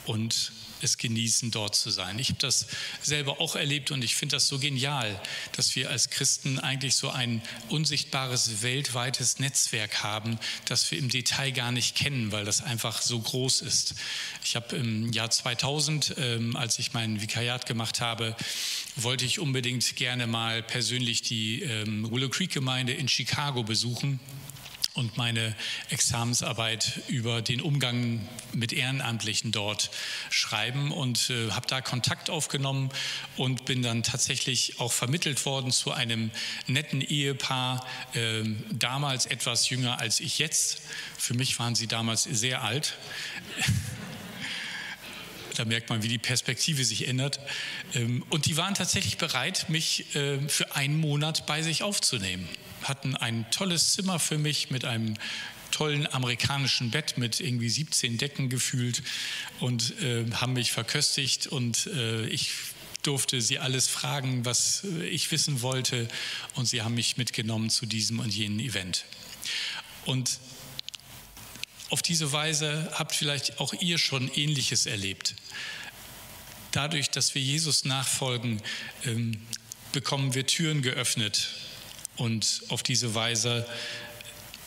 und 0.06 0.52
es 0.84 0.99
genießen, 0.99 1.50
dort 1.50 1.75
zu 1.75 1.90
sein. 1.90 2.18
Ich 2.18 2.28
habe 2.28 2.38
das 2.38 2.66
selber 3.02 3.40
auch 3.40 3.56
erlebt 3.56 3.90
und 3.90 4.04
ich 4.04 4.14
finde 4.14 4.37
das 4.37 4.49
so 4.49 4.58
genial, 4.58 5.20
dass 5.52 5.75
wir 5.75 5.90
als 5.90 6.11
Christen 6.11 6.58
eigentlich 6.58 6.94
so 6.94 7.11
ein 7.11 7.42
unsichtbares 7.68 8.62
weltweites 8.62 9.38
Netzwerk 9.38 10.02
haben, 10.02 10.38
das 10.66 10.90
wir 10.90 10.99
im 10.99 11.08
Detail 11.08 11.50
gar 11.50 11.73
nicht 11.73 11.96
kennen, 11.96 12.32
weil 12.32 12.44
das 12.44 12.62
einfach 12.62 13.02
so 13.02 13.18
groß 13.18 13.62
ist. 13.62 13.94
Ich 14.44 14.56
habe 14.56 14.76
im 14.76 15.12
Jahr 15.12 15.30
2000, 15.30 16.14
ähm, 16.18 16.56
als 16.56 16.78
ich 16.78 16.92
mein 16.92 17.20
Vikariat 17.20 17.66
gemacht 17.66 18.00
habe, 18.00 18.37
wollte 18.96 19.24
ich 19.24 19.38
unbedingt 19.38 19.96
gerne 19.96 20.26
mal 20.26 20.62
persönlich 20.62 21.22
die 21.22 21.62
ähm, 21.62 22.10
Willow 22.10 22.28
Creek 22.28 22.52
Gemeinde 22.52 22.92
in 22.92 23.08
Chicago 23.08 23.62
besuchen 23.62 24.20
und 24.94 25.16
meine 25.16 25.56
Examensarbeit 25.90 27.02
über 27.08 27.42
den 27.42 27.60
Umgang 27.60 28.26
mit 28.52 28.72
Ehrenamtlichen 28.72 29.50
dort 29.50 29.90
schreiben 30.30 30.92
und 30.92 31.30
äh, 31.30 31.50
habe 31.50 31.66
da 31.66 31.80
Kontakt 31.80 32.30
aufgenommen 32.30 32.90
und 33.36 33.64
bin 33.64 33.82
dann 33.82 34.04
tatsächlich 34.04 34.78
auch 34.78 34.92
vermittelt 34.92 35.44
worden 35.46 35.72
zu 35.72 35.90
einem 35.90 36.30
netten 36.68 37.00
Ehepaar, 37.00 37.84
äh, 38.14 38.44
damals 38.70 39.26
etwas 39.26 39.68
jünger 39.68 39.98
als 39.98 40.20
ich 40.20 40.38
jetzt. 40.38 40.82
Für 41.18 41.34
mich 41.34 41.58
waren 41.58 41.74
sie 41.74 41.88
damals 41.88 42.22
sehr 42.22 42.62
alt. 42.62 42.96
Da 45.54 45.64
merkt 45.64 45.90
man, 45.90 46.02
wie 46.02 46.08
die 46.08 46.18
Perspektive 46.18 46.84
sich 46.84 47.08
ändert. 47.08 47.40
Ähm, 47.94 48.25
und 48.30 48.46
die 48.46 48.56
waren 48.56 48.75
tatsächlich 48.75 49.18
bereit, 49.18 49.68
mich 49.68 50.14
äh, 50.14 50.38
für 50.49 50.75
einen 50.75 50.99
Monat 50.99 51.46
bei 51.46 51.62
sich 51.62 51.82
aufzunehmen. 51.82 52.49
Hatten 52.82 53.16
ein 53.16 53.46
tolles 53.50 53.92
Zimmer 53.92 54.18
für 54.18 54.38
mich 54.38 54.70
mit 54.70 54.84
einem 54.84 55.14
tollen 55.70 56.06
amerikanischen 56.12 56.90
Bett 56.90 57.18
mit 57.18 57.40
irgendwie 57.40 57.68
17 57.68 58.16
Decken 58.16 58.49
gefühlt 58.49 59.02
und 59.58 60.00
äh, 60.02 60.25
haben 60.34 60.52
mich 60.52 60.70
verköstigt 60.70 61.49
und 61.49 61.88
äh, 61.88 62.26
ich 62.26 62.52
durfte 63.02 63.40
sie 63.40 63.58
alles 63.58 63.88
fragen, 63.88 64.44
was 64.44 64.84
ich 65.11 65.30
wissen 65.30 65.62
wollte 65.62 66.08
und 66.54 66.66
sie 66.66 66.82
haben 66.82 66.94
mich 66.94 67.16
mitgenommen 67.16 67.70
zu 67.70 67.87
diesem 67.87 68.20
und 68.20 68.32
jenem 68.32 68.61
Event. 68.61 69.04
Und 70.06 70.38
auf 71.90 72.02
diese 72.02 72.32
Weise 72.32 72.90
habt 72.94 73.14
vielleicht 73.14 73.60
auch 73.60 73.74
ihr 73.74 73.98
schon 73.98 74.30
Ähnliches 74.34 74.86
erlebt. 74.86 75.34
Dadurch, 76.72 77.10
dass 77.10 77.34
wir 77.34 77.42
Jesus 77.42 77.84
nachfolgen, 77.84 78.60
ähm, 79.04 79.40
bekommen 79.92 80.34
wir 80.34 80.46
Türen 80.46 80.82
geöffnet 80.82 81.48
und 82.16 82.62
auf 82.68 82.82
diese 82.82 83.14
Weise 83.14 83.66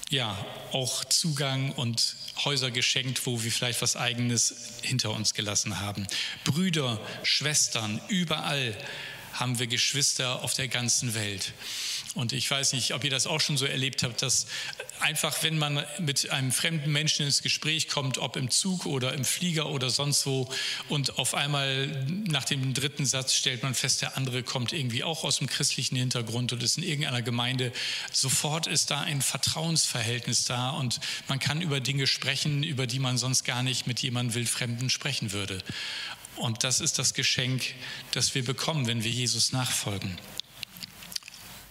ja 0.09 0.37
auch 0.71 1.03
Zugang 1.05 1.71
und 1.73 2.15
Häuser 2.45 2.71
geschenkt, 2.71 3.25
wo 3.25 3.43
wir 3.43 3.51
vielleicht 3.51 3.81
was 3.81 3.95
Eigenes 3.95 4.79
hinter 4.81 5.11
uns 5.11 5.33
gelassen 5.33 5.79
haben. 5.79 6.07
Brüder, 6.45 6.99
Schwestern, 7.23 7.99
überall 8.07 8.75
haben 9.33 9.59
wir 9.59 9.67
Geschwister 9.67 10.43
auf 10.43 10.53
der 10.53 10.67
ganzen 10.67 11.13
Welt. 11.13 11.53
Und 12.17 12.33
ich 12.33 12.49
weiß 12.49 12.73
nicht, 12.73 12.95
ob 12.95 13.03
ihr 13.03 13.11
das 13.11 13.27
auch 13.27 13.39
schon 13.39 13.57
so 13.57 13.67
erlebt 13.67 14.01
habt, 14.01 14.23
dass 14.23 14.47
einfach, 15.01 15.43
wenn 15.43 15.59
man 15.59 15.85
mit 15.99 16.31
einem 16.31 16.51
fremden 16.51 16.91
Menschen 16.91 17.27
ins 17.27 17.43
Gespräch 17.43 17.89
kommt, 17.89 18.17
ob 18.17 18.37
im 18.37 18.49
Zug 18.49 18.87
oder 18.87 19.13
im 19.13 19.23
Flieger 19.23 19.69
oder 19.69 19.91
sonst 19.91 20.25
wo, 20.25 20.49
und 20.89 21.19
auf 21.19 21.35
einmal 21.35 21.85
nach 22.27 22.43
dem 22.43 22.73
dritten 22.73 23.05
Satz 23.05 23.35
stellt 23.35 23.61
man 23.61 23.75
fest, 23.75 24.01
der 24.01 24.17
andere 24.17 24.41
kommt 24.41 24.73
irgendwie 24.73 25.03
auch 25.03 25.23
aus 25.23 25.37
dem 25.37 25.45
christlichen 25.45 25.95
Hintergrund 25.95 26.51
und 26.53 26.63
ist 26.63 26.79
in 26.79 26.83
irgendeiner 26.83 27.21
Gemeinde, 27.21 27.71
sofort 28.11 28.65
ist 28.65 28.89
da 28.89 29.01
ein 29.01 29.21
Vertrauensverhältnis 29.21 30.45
da 30.45 30.71
und 30.71 30.99
man 31.27 31.37
kann 31.37 31.61
über 31.61 31.81
Dinge 31.81 32.07
sprechen, 32.07 32.63
über 32.63 32.87
die 32.87 32.97
man 32.97 33.19
sonst 33.19 33.43
gar 33.43 33.61
nicht 33.61 33.85
mit 33.85 33.99
jemandem 33.99 34.33
Wildfremden 34.33 34.89
sprechen 34.89 35.33
würde. 35.33 35.59
Und 36.35 36.63
das 36.63 36.79
ist 36.79 36.97
das 36.97 37.13
Geschenk, 37.13 37.75
das 38.13 38.33
wir 38.33 38.43
bekommen, 38.43 38.87
wenn 38.87 39.03
wir 39.03 39.11
Jesus 39.11 39.51
nachfolgen. 39.51 40.17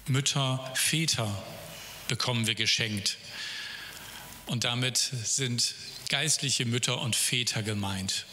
Mütter, 0.09 0.73
Väter 0.75 1.31
bekommen 2.09 2.47
wir 2.47 2.55
geschenkt. 2.55 3.19
Und 4.47 4.65
damit 4.65 4.97
sind 4.97 5.75
geistliche 6.09 6.65
Mütter 6.65 7.01
und 7.01 7.17
Väter 7.17 7.65
gemeint, 7.65 8.27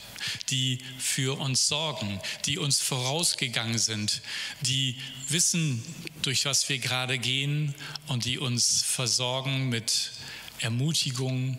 die 0.49 0.79
für 0.99 1.39
uns 1.39 1.67
sorgen, 1.67 2.21
die 2.45 2.59
uns 2.59 2.79
vorausgegangen 2.79 3.79
sind, 3.79 4.21
die 4.61 4.97
wissen, 5.29 5.83
durch 6.21 6.45
was 6.45 6.69
wir 6.69 6.77
gerade 6.77 7.17
gehen 7.17 7.73
und 8.07 8.25
die 8.25 8.37
uns 8.37 8.83
versorgen 8.83 9.69
mit 9.69 10.11
Ermutigung, 10.59 11.57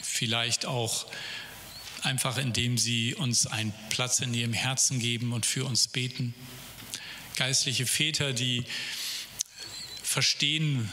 vielleicht 0.00 0.64
auch 0.66 1.06
einfach 2.02 2.38
indem 2.38 2.78
sie 2.78 3.14
uns 3.14 3.46
einen 3.46 3.74
Platz 3.90 4.20
in 4.20 4.34
ihrem 4.34 4.52
Herzen 4.52 5.00
geben 5.00 5.32
und 5.32 5.46
für 5.46 5.64
uns 5.64 5.88
beten. 5.88 6.34
Geistliche 7.36 7.86
Väter, 7.86 8.32
die 8.32 8.64
verstehen, 10.12 10.90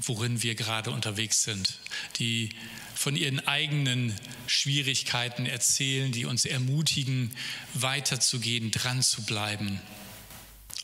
worin 0.00 0.42
wir 0.42 0.54
gerade 0.54 0.90
unterwegs 0.90 1.42
sind, 1.42 1.78
die 2.18 2.48
von 2.94 3.14
ihren 3.14 3.46
eigenen 3.46 4.18
Schwierigkeiten 4.46 5.44
erzählen, 5.44 6.10
die 6.10 6.24
uns 6.24 6.46
ermutigen, 6.46 7.36
weiterzugehen, 7.74 8.70
dran 8.70 9.02
zu 9.02 9.26
bleiben. 9.26 9.82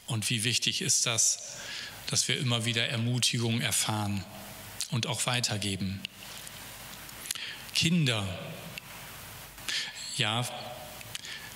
Und 0.07 0.29
wie 0.29 0.45
wichtig 0.45 0.83
ist 0.83 1.07
das, 1.07 1.57
dass 2.09 2.29
wir 2.29 2.39
immer 2.39 2.67
wieder 2.67 2.87
Ermutigung 2.87 3.63
erfahren 3.63 4.23
und 4.91 5.07
auch 5.07 5.25
weitergeben. 5.25 6.03
Kinder, 7.75 8.29
ja, 10.19 10.47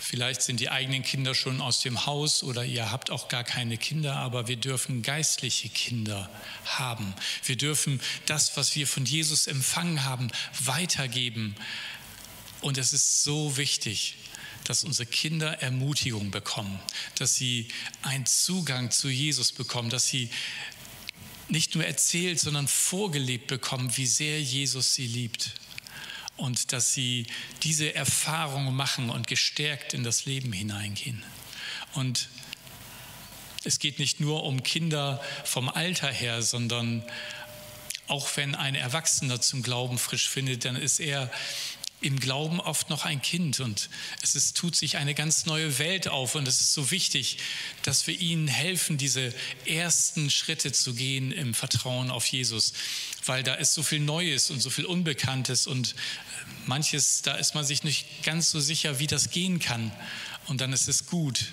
Vielleicht 0.08 0.42
sind 0.42 0.60
die 0.60 0.70
eigenen 0.70 1.02
Kinder 1.02 1.34
schon 1.34 1.60
aus 1.60 1.80
dem 1.80 2.06
Haus 2.06 2.44
oder 2.44 2.64
ihr 2.64 2.92
habt 2.92 3.10
auch 3.10 3.26
gar 3.26 3.42
keine 3.42 3.76
Kinder, 3.76 4.14
aber 4.14 4.46
wir 4.46 4.54
dürfen 4.54 5.02
geistliche 5.02 5.68
Kinder 5.68 6.30
haben. 6.64 7.12
Wir 7.44 7.56
dürfen 7.56 8.00
das, 8.24 8.56
was 8.56 8.76
wir 8.76 8.86
von 8.86 9.04
Jesus 9.04 9.48
empfangen 9.48 10.04
haben, 10.04 10.30
weitergeben. 10.60 11.56
Und 12.60 12.78
es 12.78 12.92
ist 12.92 13.24
so 13.24 13.56
wichtig, 13.56 14.14
dass 14.62 14.84
unsere 14.84 15.06
Kinder 15.06 15.60
Ermutigung 15.60 16.30
bekommen, 16.30 16.78
dass 17.16 17.34
sie 17.34 17.66
einen 18.02 18.26
Zugang 18.26 18.92
zu 18.92 19.08
Jesus 19.08 19.50
bekommen, 19.50 19.90
dass 19.90 20.06
sie 20.06 20.30
nicht 21.48 21.74
nur 21.74 21.84
erzählt, 21.84 22.38
sondern 22.38 22.68
vorgelebt 22.68 23.48
bekommen, 23.48 23.96
wie 23.96 24.06
sehr 24.06 24.40
Jesus 24.40 24.94
sie 24.94 25.08
liebt 25.08 25.50
und 26.36 26.72
dass 26.72 26.92
sie 26.92 27.26
diese 27.62 27.94
Erfahrung 27.94 28.74
machen 28.74 29.10
und 29.10 29.26
gestärkt 29.26 29.94
in 29.94 30.04
das 30.04 30.26
Leben 30.26 30.52
hineingehen. 30.52 31.22
Und 31.94 32.28
es 33.64 33.78
geht 33.78 33.98
nicht 33.98 34.20
nur 34.20 34.44
um 34.44 34.62
Kinder 34.62 35.20
vom 35.44 35.68
Alter 35.68 36.08
her, 36.08 36.42
sondern 36.42 37.02
auch 38.06 38.28
wenn 38.36 38.54
ein 38.54 38.74
Erwachsener 38.74 39.40
zum 39.40 39.62
Glauben 39.62 39.98
frisch 39.98 40.28
findet, 40.28 40.64
dann 40.64 40.76
ist 40.76 41.00
er 41.00 41.30
im 42.00 42.20
Glauben 42.20 42.60
oft 42.60 42.90
noch 42.90 43.04
ein 43.04 43.22
Kind. 43.22 43.60
Und 43.60 43.88
es 44.22 44.34
ist, 44.34 44.56
tut 44.56 44.76
sich 44.76 44.96
eine 44.96 45.14
ganz 45.14 45.46
neue 45.46 45.78
Welt 45.78 46.08
auf. 46.08 46.34
Und 46.34 46.46
es 46.46 46.60
ist 46.60 46.74
so 46.74 46.90
wichtig, 46.90 47.38
dass 47.82 48.06
wir 48.06 48.18
ihnen 48.18 48.48
helfen, 48.48 48.98
diese 48.98 49.34
ersten 49.64 50.30
Schritte 50.30 50.72
zu 50.72 50.94
gehen 50.94 51.32
im 51.32 51.54
Vertrauen 51.54 52.10
auf 52.10 52.26
Jesus, 52.26 52.72
weil 53.24 53.42
da 53.42 53.54
ist 53.54 53.74
so 53.74 53.82
viel 53.82 54.00
Neues 54.00 54.50
und 54.50 54.60
so 54.60 54.70
viel 54.70 54.84
Unbekanntes. 54.84 55.66
Und 55.66 55.94
manches, 56.66 57.22
da 57.22 57.34
ist 57.36 57.54
man 57.54 57.64
sich 57.64 57.82
nicht 57.82 58.22
ganz 58.22 58.50
so 58.50 58.60
sicher, 58.60 58.98
wie 58.98 59.06
das 59.06 59.30
gehen 59.30 59.58
kann. 59.58 59.90
Und 60.46 60.60
dann 60.60 60.72
ist 60.72 60.88
es 60.88 61.06
gut, 61.06 61.46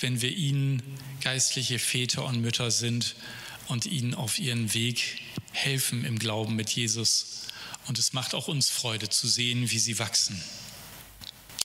wenn 0.00 0.20
wir 0.20 0.30
ihnen 0.30 0.82
geistliche 1.22 1.78
Väter 1.78 2.24
und 2.24 2.40
Mütter 2.40 2.70
sind 2.70 3.16
und 3.68 3.86
ihnen 3.86 4.14
auf 4.14 4.38
ihren 4.38 4.74
Weg 4.74 5.20
helfen 5.52 6.04
im 6.04 6.18
Glauben 6.18 6.54
mit 6.54 6.70
Jesus 6.70 7.44
und 7.86 7.98
es 7.98 8.12
macht 8.12 8.34
auch 8.34 8.48
uns 8.48 8.70
Freude 8.70 9.08
zu 9.08 9.28
sehen, 9.28 9.70
wie 9.70 9.78
sie 9.78 9.98
wachsen. 9.98 10.42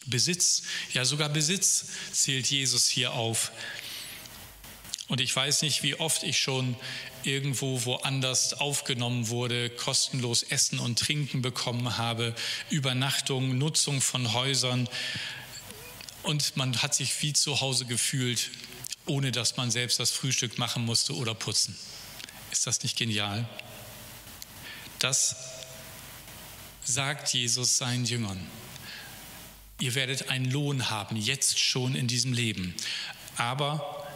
Besitz, 0.06 0.64
ja 0.94 1.06
sogar 1.06 1.30
Besitz 1.30 1.86
zählt 2.12 2.48
Jesus 2.48 2.88
hier 2.88 3.14
auf. 3.14 3.52
Und 5.08 5.22
ich 5.22 5.36
weiß 5.36 5.64
nicht, 5.64 5.82
wie 5.82 5.96
oft 5.96 6.24
ich 6.24 6.40
schon 6.40 6.76
irgendwo 7.24 7.84
woanders 7.86 8.54
aufgenommen 8.54 9.30
wurde, 9.30 9.70
kostenlos 9.70 10.44
Essen 10.44 10.80
und 10.80 11.00
Trinken 11.00 11.42
bekommen 11.42 11.98
habe, 11.98 12.36
Übernachtung, 12.70 13.58
Nutzung 13.58 14.02
von 14.02 14.34
Häusern. 14.34 14.88
Und 16.24 16.56
man 16.58 16.82
hat 16.82 16.94
sich 16.94 17.22
wie 17.22 17.34
zu 17.34 17.60
Hause 17.60 17.86
gefühlt, 17.86 18.52
ohne 19.06 19.32
dass 19.32 19.58
man 19.58 19.72
selbst 19.72 20.00
das 20.00 20.12
Frühstück 20.12 20.58
machen 20.58 20.86
musste 20.86 21.16
oder 21.16 21.34
putzen. 21.34 21.76
Ist 22.52 22.68
das 22.68 22.84
nicht 22.84 22.98
genial? 22.98 23.48
Das 25.00 25.36
sagt 26.89 27.34
Jesus 27.34 27.77
seinen 27.77 28.05
Jüngern. 28.05 28.39
Ihr 29.79 29.96
werdet 29.96 30.29
einen 30.29 30.50
Lohn 30.50 30.89
haben, 30.89 31.15
jetzt 31.15 31.60
schon 31.60 31.96
in 31.96 32.08
diesem 32.08 32.34
Leben. 32.34 32.74
Aber 33.38 34.08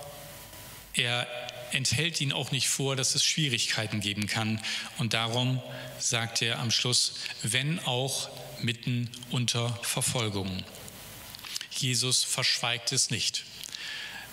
er 0.93 1.27
enthält 1.71 2.19
ihn 2.19 2.33
auch 2.33 2.51
nicht 2.51 2.67
vor, 2.67 2.95
dass 2.95 3.15
es 3.15 3.23
Schwierigkeiten 3.23 3.99
geben 3.99 4.27
kann. 4.27 4.59
Und 4.97 5.13
darum 5.13 5.61
sagt 5.99 6.41
er 6.41 6.59
am 6.59 6.71
Schluss, 6.71 7.15
wenn 7.43 7.79
auch 7.79 8.29
mitten 8.61 9.09
unter 9.29 9.69
Verfolgung. 9.83 10.63
Jesus 11.71 12.23
verschweigt 12.23 12.91
es 12.91 13.11
nicht 13.11 13.45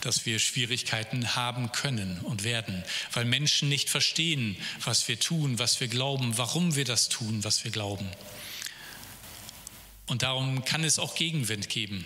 dass 0.01 0.27
wir 0.27 0.39
Schwierigkeiten 0.39 1.35
haben 1.35 1.73
können 1.73 2.21
und 2.21 2.45
werden, 2.45 2.85
weil 3.13 3.25
Menschen 3.25 3.69
nicht 3.69 3.91
verstehen, 3.91 4.57
was 4.85 5.09
wir 5.09 5.19
tun, 5.19 5.59
was 5.59 5.81
wir 5.81 5.89
glauben, 5.89 6.39
warum 6.39 6.77
wir 6.77 6.85
das 6.85 7.09
tun, 7.09 7.45
was 7.45 7.65
wir 7.65 7.71
glauben. 7.71 8.09
Und 10.07 10.23
darum 10.23 10.65
kann 10.65 10.83
es 10.83 10.99
auch 10.99 11.15
Gegenwind 11.15 11.69
geben. 11.69 12.05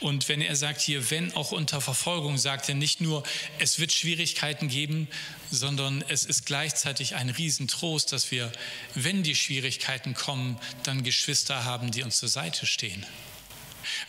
Und 0.00 0.28
wenn 0.28 0.40
er 0.40 0.56
sagt 0.56 0.80
hier, 0.80 1.10
wenn 1.10 1.32
auch 1.34 1.52
unter 1.52 1.80
Verfolgung, 1.80 2.38
sagt 2.38 2.68
er 2.68 2.74
nicht 2.74 3.00
nur, 3.00 3.22
es 3.58 3.78
wird 3.78 3.92
Schwierigkeiten 3.92 4.68
geben, 4.68 5.08
sondern 5.50 6.04
es 6.08 6.24
ist 6.24 6.46
gleichzeitig 6.46 7.14
ein 7.14 7.30
Riesentrost, 7.30 8.12
dass 8.12 8.30
wir, 8.30 8.52
wenn 8.94 9.22
die 9.22 9.34
Schwierigkeiten 9.34 10.14
kommen, 10.14 10.58
dann 10.82 11.02
Geschwister 11.02 11.64
haben, 11.64 11.90
die 11.90 12.02
uns 12.02 12.18
zur 12.18 12.28
Seite 12.28 12.66
stehen. 12.66 13.04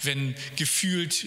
Wenn 0.02 0.36
gefühlt 0.56 1.26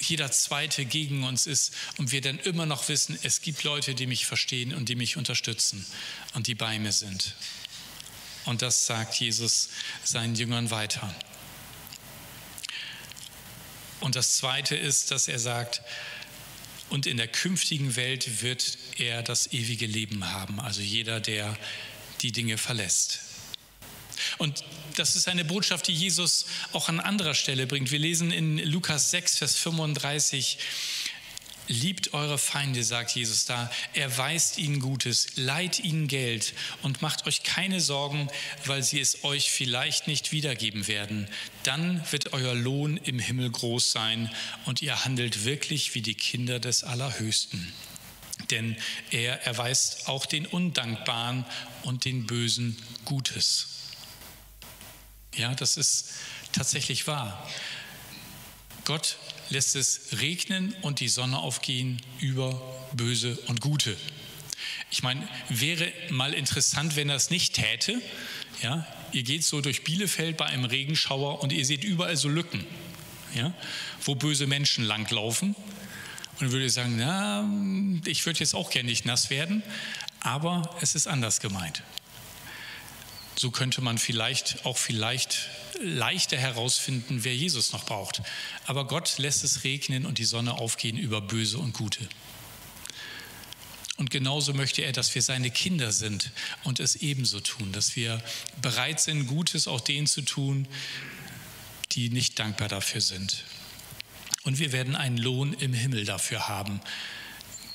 jeder 0.00 0.30
Zweite 0.30 0.84
gegen 0.84 1.24
uns 1.24 1.46
ist 1.46 1.72
und 1.96 2.12
wir 2.12 2.20
dann 2.20 2.38
immer 2.38 2.66
noch 2.66 2.88
wissen, 2.88 3.18
es 3.22 3.40
gibt 3.40 3.62
Leute, 3.62 3.94
die 3.94 4.06
mich 4.06 4.26
verstehen 4.26 4.74
und 4.74 4.88
die 4.88 4.96
mich 4.96 5.16
unterstützen 5.16 5.84
und 6.34 6.46
die 6.46 6.54
bei 6.54 6.78
mir 6.78 6.92
sind. 6.92 7.34
Und 8.44 8.62
das 8.62 8.86
sagt 8.86 9.14
Jesus 9.16 9.70
seinen 10.04 10.34
Jüngern 10.34 10.70
weiter. 10.70 11.14
Und 14.00 14.14
das 14.14 14.36
Zweite 14.36 14.76
ist, 14.76 15.10
dass 15.10 15.26
er 15.26 15.38
sagt, 15.38 15.82
und 16.88 17.06
in 17.06 17.16
der 17.16 17.26
künftigen 17.26 17.96
Welt 17.96 18.42
wird 18.42 18.78
er 18.98 19.22
das 19.22 19.52
ewige 19.52 19.86
Leben 19.86 20.32
haben, 20.32 20.60
also 20.60 20.80
jeder, 20.80 21.18
der 21.18 21.58
die 22.22 22.30
Dinge 22.30 22.58
verlässt. 22.58 23.25
Und 24.38 24.64
das 24.96 25.16
ist 25.16 25.28
eine 25.28 25.44
Botschaft, 25.44 25.88
die 25.88 25.92
Jesus 25.92 26.46
auch 26.72 26.88
an 26.88 27.00
anderer 27.00 27.34
Stelle 27.34 27.66
bringt. 27.66 27.90
Wir 27.90 27.98
lesen 27.98 28.30
in 28.30 28.58
Lukas 28.58 29.10
6, 29.10 29.38
Vers 29.38 29.56
35, 29.56 30.58
Liebt 31.68 32.14
eure 32.14 32.38
Feinde, 32.38 32.84
sagt 32.84 33.16
Jesus 33.16 33.44
da. 33.44 33.70
Erweist 33.92 34.58
ihnen 34.58 34.78
Gutes, 34.78 35.36
leiht 35.36 35.80
ihnen 35.80 36.06
Geld 36.06 36.54
und 36.82 37.02
macht 37.02 37.26
euch 37.26 37.42
keine 37.42 37.80
Sorgen, 37.80 38.28
weil 38.66 38.84
sie 38.84 39.00
es 39.00 39.24
euch 39.24 39.50
vielleicht 39.50 40.06
nicht 40.06 40.30
wiedergeben 40.30 40.86
werden. 40.86 41.28
Dann 41.64 42.00
wird 42.12 42.32
euer 42.32 42.54
Lohn 42.54 42.96
im 42.98 43.18
Himmel 43.18 43.50
groß 43.50 43.90
sein 43.90 44.30
und 44.64 44.80
ihr 44.80 45.04
handelt 45.04 45.44
wirklich 45.44 45.96
wie 45.96 46.02
die 46.02 46.14
Kinder 46.14 46.60
des 46.60 46.84
Allerhöchsten. 46.84 47.72
Denn 48.50 48.76
er 49.10 49.42
erweist 49.44 50.08
auch 50.08 50.24
den 50.24 50.46
Undankbaren 50.46 51.44
und 51.82 52.04
den 52.04 52.26
Bösen 52.26 52.76
Gutes. 53.04 53.66
Ja, 55.36 55.54
das 55.54 55.76
ist 55.76 56.12
tatsächlich 56.52 57.06
wahr. 57.06 57.46
Gott 58.84 59.18
lässt 59.50 59.76
es 59.76 60.08
regnen 60.20 60.74
und 60.82 61.00
die 61.00 61.08
Sonne 61.08 61.38
aufgehen 61.38 62.00
über 62.20 62.60
Böse 62.92 63.36
und 63.46 63.60
Gute. 63.60 63.96
Ich 64.90 65.02
meine, 65.02 65.28
wäre 65.48 65.92
mal 66.10 66.32
interessant, 66.32 66.96
wenn 66.96 67.10
es 67.10 67.30
nicht 67.30 67.54
täte. 67.54 68.00
Ja, 68.62 68.86
ihr 69.12 69.22
geht 69.22 69.44
so 69.44 69.60
durch 69.60 69.84
Bielefeld 69.84 70.36
bei 70.36 70.46
einem 70.46 70.64
Regenschauer 70.64 71.42
und 71.42 71.52
ihr 71.52 71.66
seht 71.66 71.84
überall 71.84 72.16
so 72.16 72.28
Lücken, 72.28 72.64
ja, 73.34 73.52
wo 74.04 74.14
böse 74.14 74.46
Menschen 74.46 74.84
langlaufen. 74.84 75.54
Und 75.54 76.42
dann 76.42 76.52
würde 76.52 76.64
ich 76.64 76.72
sagen, 76.72 76.96
na, 76.96 77.48
ich 78.06 78.24
würde 78.24 78.40
jetzt 78.40 78.54
auch 78.54 78.70
gerne 78.70 78.88
nicht 78.88 79.04
nass 79.04 79.30
werden, 79.30 79.62
aber 80.20 80.76
es 80.80 80.94
ist 80.94 81.06
anders 81.06 81.40
gemeint. 81.40 81.82
So 83.38 83.50
könnte 83.50 83.82
man 83.82 83.98
vielleicht 83.98 84.64
auch 84.64 84.78
vielleicht 84.78 85.48
leichter 85.80 86.38
herausfinden, 86.38 87.22
wer 87.22 87.34
Jesus 87.34 87.72
noch 87.72 87.84
braucht. 87.84 88.22
Aber 88.66 88.86
Gott 88.86 89.18
lässt 89.18 89.44
es 89.44 89.64
regnen 89.64 90.06
und 90.06 90.18
die 90.18 90.24
Sonne 90.24 90.54
aufgehen 90.54 90.96
über 90.96 91.20
Böse 91.20 91.58
und 91.58 91.74
Gute. 91.74 92.08
Und 93.98 94.10
genauso 94.10 94.52
möchte 94.52 94.82
er, 94.82 94.92
dass 94.92 95.14
wir 95.14 95.22
seine 95.22 95.50
Kinder 95.50 95.90
sind 95.90 96.30
und 96.64 96.80
es 96.80 96.96
ebenso 96.96 97.40
tun, 97.40 97.72
dass 97.72 97.96
wir 97.96 98.22
bereit 98.60 99.00
sind, 99.00 99.26
Gutes 99.26 99.68
auch 99.68 99.80
denen 99.80 100.06
zu 100.06 100.22
tun, 100.22 100.68
die 101.92 102.10
nicht 102.10 102.38
dankbar 102.38 102.68
dafür 102.68 103.00
sind. 103.00 103.44
Und 104.44 104.58
wir 104.58 104.72
werden 104.72 104.94
einen 104.94 105.16
Lohn 105.16 105.54
im 105.54 105.72
Himmel 105.72 106.04
dafür 106.04 106.48
haben, 106.48 106.80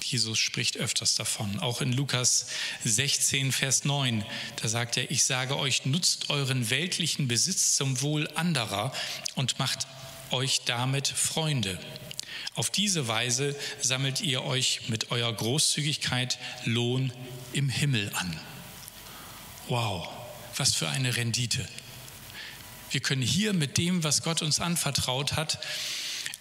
Jesus 0.04 0.40
spricht 0.40 0.78
öfters 0.78 1.16
davon. 1.16 1.60
Auch 1.60 1.82
in 1.82 1.94
Lukas 1.94 2.48
16, 2.84 3.52
Vers 3.52 3.86
9, 3.86 4.26
da 4.62 4.68
sagt 4.68 4.98
er, 4.98 5.10
ich 5.12 5.24
sage 5.24 5.58
euch, 5.58 5.86
nutzt 5.86 6.30
euren 6.30 6.70
weltlichen 6.70 7.28
Besitz 7.28 7.76
zum 7.76 8.02
Wohl 8.02 8.28
anderer 8.36 8.94
und 9.36 9.60
macht 9.60 9.88
euch 10.32 10.62
damit 10.66 11.08
Freunde. 11.08 11.80
Auf 12.56 12.70
diese 12.70 13.08
Weise 13.08 13.56
sammelt 13.82 14.22
ihr 14.22 14.44
euch 14.44 14.90
mit 14.90 15.12
eurer 15.12 15.34
Großzügigkeit 15.34 16.38
Lohn 16.66 17.14
im 17.54 17.70
Himmel 17.70 18.12
an. 18.16 18.40
Wow, 19.68 20.08
was 20.58 20.76
für 20.76 20.90
eine 20.90 21.16
Rendite. 21.16 21.66
Wir 22.90 23.00
können 23.00 23.22
hier 23.22 23.54
mit 23.54 23.78
dem, 23.78 24.04
was 24.04 24.22
Gott 24.22 24.42
uns 24.42 24.60
anvertraut 24.60 25.34
hat, 25.34 25.60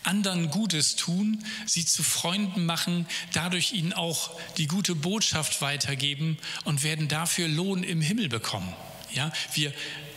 anderen 0.03 0.51
Gutes 0.51 0.97
tun, 0.97 1.45
sie 1.67 1.85
zu 1.85 2.03
Freunden 2.03 2.65
machen, 2.65 3.07
dadurch 3.33 3.73
ihnen 3.73 3.93
auch 3.93 4.39
die 4.57 4.67
gute 4.67 4.95
Botschaft 4.95 5.61
weitergeben 5.61 6.39
und 6.65 6.83
werden 6.83 7.09
dafür 7.09 7.49
Lohn 7.49 7.83
im 7.83 8.01
Himmel 8.01 8.29
bekommen. 8.29 8.73
Ja, 9.13 9.33
wir 9.55 9.73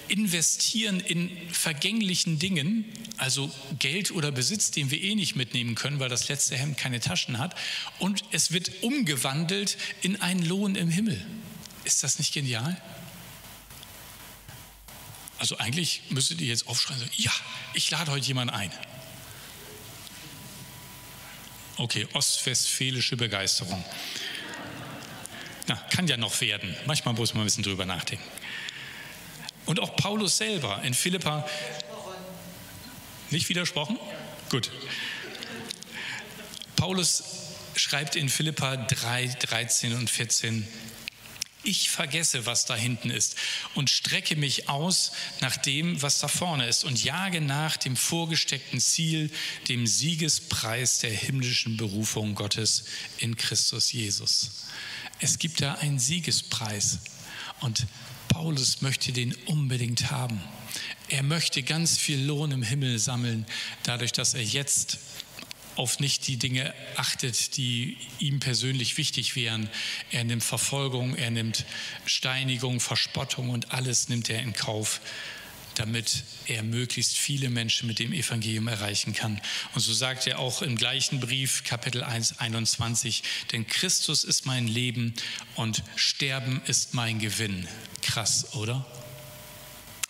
investieren 0.07 0.99
in 0.99 1.31
vergänglichen 1.51 2.37
Dingen, 2.37 2.85
also 3.17 3.51
Geld 3.79 4.11
oder 4.11 4.31
Besitz, 4.31 4.71
den 4.71 4.91
wir 4.91 5.01
eh 5.01 5.15
nicht 5.15 5.35
mitnehmen 5.35 5.75
können, 5.75 5.99
weil 5.99 6.09
das 6.09 6.27
letzte 6.27 6.55
Hemd 6.55 6.77
keine 6.77 6.99
Taschen 6.99 7.39
hat, 7.39 7.55
und 7.99 8.23
es 8.31 8.51
wird 8.51 8.83
umgewandelt 8.83 9.77
in 10.01 10.21
einen 10.21 10.45
Lohn 10.45 10.75
im 10.75 10.89
Himmel. 10.89 11.25
Ist 11.83 12.03
das 12.03 12.19
nicht 12.19 12.33
genial? 12.33 12.79
Also 15.39 15.57
eigentlich 15.57 16.03
müsstet 16.09 16.39
ihr 16.41 16.47
jetzt 16.47 16.67
aufschreien, 16.67 16.99
so, 16.99 17.05
ja, 17.17 17.31
ich 17.73 17.89
lade 17.89 18.11
heute 18.11 18.25
jemanden 18.27 18.53
ein. 18.53 18.71
Okay, 21.83 22.07
ostwestfälische 22.13 23.17
Begeisterung. 23.17 23.83
Na, 25.67 25.75
kann 25.91 26.07
ja 26.07 26.15
noch 26.15 26.39
werden. 26.39 26.73
Manchmal 26.85 27.13
muss 27.13 27.33
man 27.33 27.43
ein 27.43 27.47
bisschen 27.47 27.65
drüber 27.65 27.85
nachdenken. 27.85 28.23
Und 29.65 29.81
auch 29.81 29.93
Paulus 29.97 30.37
selber 30.37 30.81
in 30.83 30.93
Philippa. 30.93 31.45
Nicht 33.31 33.49
widersprochen? 33.49 33.99
Gut. 34.49 34.71
Paulus 36.77 37.21
schreibt 37.75 38.15
in 38.15 38.29
Philippa 38.29 38.77
3, 38.77 39.35
13 39.41 39.93
und 39.97 40.09
14, 40.09 40.65
Ich 41.65 41.89
vergesse, 41.89 42.45
was 42.45 42.65
da 42.65 42.75
hinten 42.75 43.09
ist 43.09 43.35
und 43.73 43.89
strecke 43.89 44.35
mich 44.35 44.67
aus 44.67 45.13
nach 45.39 45.55
dem, 45.55 46.01
was 46.01 46.19
da 46.19 46.27
vorne 46.27 46.67
ist 46.67 46.83
und 46.83 47.01
jage 47.01 47.39
nach 47.39 47.77
dem 47.77 47.95
vorgesteckten 47.95 48.81
Ziel, 48.81 49.31
dem 49.69 49.87
Siegespreis 49.87 50.99
der 50.99 51.11
himmlischen 51.11 51.77
Berufung 51.77 52.35
Gottes 52.35 52.83
in 53.17 53.37
Christus 53.37 53.93
Jesus. 53.93 54.65
Es 55.19 55.39
gibt 55.39 55.61
da 55.61 55.75
einen 55.75 55.99
Siegespreis 55.99 56.99
und 57.61 57.87
Paulus 58.27 58.81
möchte 58.81 59.13
den 59.13 59.33
unbedingt 59.45 60.11
haben. 60.11 60.41
Er 61.07 61.23
möchte 61.23 61.63
ganz 61.63 61.97
viel 61.97 62.19
Lohn 62.19 62.51
im 62.51 62.63
Himmel 62.63 62.99
sammeln, 62.99 63.45
dadurch, 63.83 64.11
dass 64.11 64.33
er 64.33 64.43
jetzt 64.43 64.97
auf 65.75 65.99
nicht 65.99 66.27
die 66.27 66.37
Dinge 66.37 66.73
achtet, 66.95 67.57
die 67.57 67.97
ihm 68.19 68.39
persönlich 68.39 68.97
wichtig 68.97 69.35
wären. 69.35 69.69
Er 70.11 70.23
nimmt 70.23 70.43
Verfolgung, 70.43 71.15
er 71.15 71.31
nimmt 71.31 71.65
Steinigung, 72.05 72.79
Verspottung 72.79 73.49
und 73.49 73.71
alles 73.71 74.09
nimmt 74.09 74.29
er 74.29 74.39
in 74.39 74.53
Kauf, 74.53 75.01
damit 75.75 76.23
er 76.45 76.63
möglichst 76.63 77.17
viele 77.17 77.49
Menschen 77.49 77.87
mit 77.87 77.99
dem 77.99 78.13
Evangelium 78.13 78.67
erreichen 78.67 79.13
kann. 79.13 79.41
Und 79.73 79.81
so 79.81 79.93
sagt 79.93 80.27
er 80.27 80.39
auch 80.39 80.61
im 80.61 80.75
gleichen 80.75 81.19
Brief, 81.19 81.63
Kapitel 81.63 82.03
1, 82.03 82.39
21, 82.39 83.23
denn 83.51 83.67
Christus 83.67 84.23
ist 84.23 84.45
mein 84.45 84.67
Leben 84.67 85.13
und 85.55 85.83
Sterben 85.95 86.61
ist 86.67 86.93
mein 86.93 87.19
Gewinn. 87.19 87.67
Krass, 88.01 88.53
oder? 88.55 88.85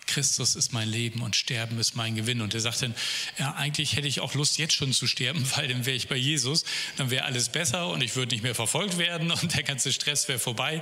Christus 0.07 0.55
ist 0.55 0.73
mein 0.73 0.87
Leben 0.87 1.21
und 1.21 1.35
Sterben 1.35 1.79
ist 1.79 1.95
mein 1.95 2.15
Gewinn. 2.15 2.41
Und 2.41 2.53
er 2.53 2.59
sagt 2.59 2.81
dann, 2.81 2.95
ja, 3.37 3.53
eigentlich 3.53 3.95
hätte 3.95 4.07
ich 4.07 4.19
auch 4.19 4.33
Lust, 4.33 4.57
jetzt 4.57 4.73
schon 4.73 4.93
zu 4.93 5.07
sterben, 5.07 5.45
weil 5.55 5.67
dann 5.67 5.85
wäre 5.85 5.95
ich 5.95 6.07
bei 6.07 6.15
Jesus, 6.15 6.65
dann 6.97 7.09
wäre 7.09 7.25
alles 7.25 7.49
besser 7.49 7.87
und 7.89 8.01
ich 8.01 8.15
würde 8.15 8.33
nicht 8.33 8.43
mehr 8.43 8.55
verfolgt 8.55 8.97
werden 8.97 9.31
und 9.31 9.55
der 9.55 9.63
ganze 9.63 9.91
Stress 9.93 10.27
wäre 10.27 10.39
vorbei. 10.39 10.81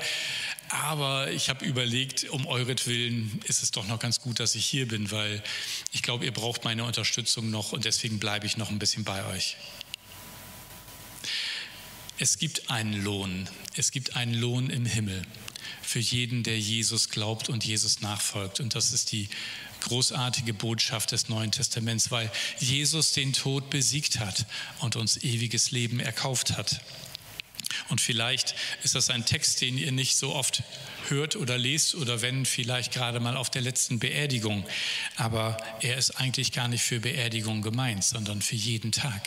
Aber 0.70 1.32
ich 1.32 1.50
habe 1.50 1.66
überlegt, 1.66 2.30
um 2.30 2.48
euretwillen 2.48 3.40
ist 3.46 3.62
es 3.62 3.72
doch 3.72 3.88
noch 3.88 4.00
ganz 4.00 4.22
gut, 4.22 4.40
dass 4.40 4.56
ich 4.56 4.66
hier 4.66 4.88
bin, 4.88 5.12
weil 5.12 5.44
ich 5.92 6.02
glaube, 6.02 6.26
ihr 6.26 6.32
braucht 6.32 6.64
meine 6.64 6.86
Unterstützung 6.86 7.50
noch 7.50 7.72
und 7.72 7.86
deswegen 7.86 8.20
bleibe 8.20 8.46
ich 8.46 8.58
noch 8.58 8.70
ein 8.70 8.80
bisschen 8.80 9.04
bei 9.04 9.26
euch. 9.26 9.58
Es 12.18 12.38
gibt 12.38 12.70
einen 12.70 13.04
Lohn. 13.04 13.50
Es 13.76 13.92
gibt 13.92 14.16
einen 14.16 14.34
Lohn 14.34 14.70
im 14.70 14.86
Himmel 14.86 15.24
für 15.82 16.00
jeden, 16.00 16.44
der 16.44 16.60
Jesus 16.60 17.10
glaubt 17.10 17.50
und 17.50 17.66
Jesus 17.66 18.02
nachfolgt. 18.02 18.60
Und 18.60 18.76
das 18.76 18.94
ist 18.94 19.12
die 19.12 19.30
großartige 19.82 20.54
Botschaft 20.54 21.12
des 21.12 21.30
Neuen 21.30 21.52
Testaments, 21.52 22.12
weil 22.12 22.32
Jesus 22.60 23.14
den 23.14 23.34
Tod 23.34 23.70
besiegt 23.70 24.20
hat 24.20 24.46
und 24.80 24.96
uns 24.96 25.18
ewiges 25.18 25.72
Leben 25.72 26.00
erkauft 26.00 26.58
hat. 26.58 26.82
Und 27.92 28.00
vielleicht 28.00 28.56
ist 28.84 28.96
das 28.96 29.10
ein 29.10 29.26
Text, 29.26 29.60
den 29.60 29.78
ihr 29.78 29.92
nicht 29.92 30.18
so 30.18 30.34
oft 30.34 30.64
hört 31.10 31.36
oder 31.36 31.58
lest 31.58 31.94
oder 31.96 32.22
wenn 32.22 32.46
vielleicht 32.46 32.94
gerade 32.94 33.20
mal 33.20 33.36
auf 33.36 33.50
der 33.50 33.62
letzten 33.62 34.00
Beerdigung. 34.00 34.66
Aber 35.18 35.58
er 35.82 35.98
ist 35.98 36.12
eigentlich 36.12 36.54
gar 36.54 36.70
nicht 36.70 36.84
für 36.84 37.02
Beerdigung 37.02 37.62
gemeint, 37.62 38.06
sondern 38.06 38.42
für 38.42 38.56
jeden 38.56 38.94
Tag 38.94 39.22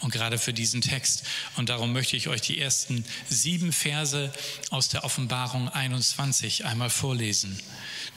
und 0.00 0.12
gerade 0.12 0.38
für 0.38 0.52
diesen 0.52 0.82
Text. 0.82 1.24
Und 1.56 1.70
darum 1.70 1.92
möchte 1.92 2.16
ich 2.16 2.28
euch 2.28 2.42
die 2.42 2.60
ersten 2.60 3.04
sieben 3.28 3.72
Verse 3.72 4.30
aus 4.70 4.90
der 4.90 5.04
Offenbarung 5.04 5.68
21 5.70 6.66
einmal 6.66 6.90
vorlesen, 6.90 7.58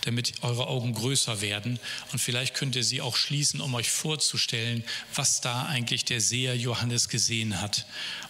damit 0.01 0.43
eure 0.43 0.67
Augen 0.67 0.93
größer 0.93 1.39
werden. 1.39 1.79
Und 2.11 2.19
vielleicht 2.19 2.53
könnt 2.53 2.75
ihr 2.75 2.83
sie 2.83 3.01
auch 3.01 3.15
schließen, 3.15 3.61
um 3.61 3.73
euch 3.75 3.89
vorzustellen, 3.89 4.83
was 5.13 5.41
da 5.41 5.65
eigentlich 5.67 6.03
der 6.03 6.19
Seher 6.19 6.57
Johannes 6.57 7.07
gesehen 7.07 7.61
hat 7.61 7.85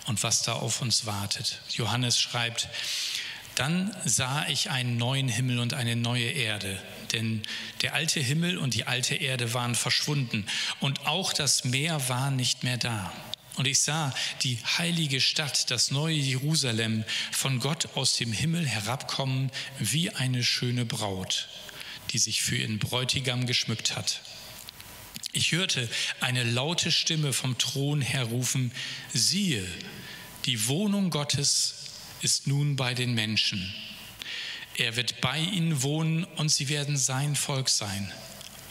und 0.05 0.21
was 0.21 0.43
da 0.43 0.53
auf 0.53 0.81
uns 0.81 1.05
wartet. 1.05 1.54
Johannes 1.69 2.19
schreibt, 2.19 2.69
dann 3.55 3.95
sah 4.03 4.47
ich 4.47 4.69
einen 4.69 4.97
neuen 4.97 5.29
Himmel 5.29 5.59
und 5.59 5.73
eine 5.73 5.95
neue 5.95 6.29
Erde, 6.29 6.81
denn 7.13 7.41
der 7.81 7.93
alte 7.93 8.19
Himmel 8.19 8.57
und 8.57 8.73
die 8.73 8.85
alte 8.85 9.15
Erde 9.15 9.53
waren 9.53 9.75
verschwunden 9.75 10.45
und 10.81 11.07
auch 11.07 11.31
das 11.31 11.63
Meer 11.63 12.09
war 12.09 12.31
nicht 12.31 12.63
mehr 12.63 12.77
da. 12.77 13.13
Und 13.55 13.67
ich 13.67 13.79
sah 13.79 14.13
die 14.43 14.59
heilige 14.77 15.21
Stadt, 15.21 15.71
das 15.71 15.89
neue 15.89 16.15
Jerusalem, 16.15 17.05
von 17.31 17.59
Gott 17.59 17.87
aus 17.95 18.17
dem 18.17 18.33
Himmel 18.33 18.67
herabkommen 18.67 19.49
wie 19.79 20.09
eine 20.09 20.43
schöne 20.43 20.83
Braut, 20.83 21.47
die 22.11 22.17
sich 22.17 22.41
für 22.41 22.57
ihren 22.57 22.79
Bräutigam 22.79 23.45
geschmückt 23.45 23.95
hat. 23.95 24.19
Ich 25.31 25.53
hörte 25.53 25.89
eine 26.19 26.43
laute 26.43 26.91
Stimme 26.91 27.33
vom 27.33 27.57
Thron 27.57 28.01
her 28.01 28.23
rufen, 28.25 28.71
siehe, 29.13 29.65
die 30.45 30.67
Wohnung 30.67 31.09
Gottes 31.09 31.73
ist 32.21 32.47
nun 32.47 32.75
bei 32.75 32.93
den 32.93 33.13
Menschen. 33.13 33.73
Er 34.77 34.95
wird 34.95 35.21
bei 35.21 35.39
ihnen 35.39 35.81
wohnen 35.81 36.23
und 36.23 36.49
sie 36.49 36.69
werden 36.69 36.97
sein 36.97 37.35
Volk 37.35 37.69
sein. 37.69 38.11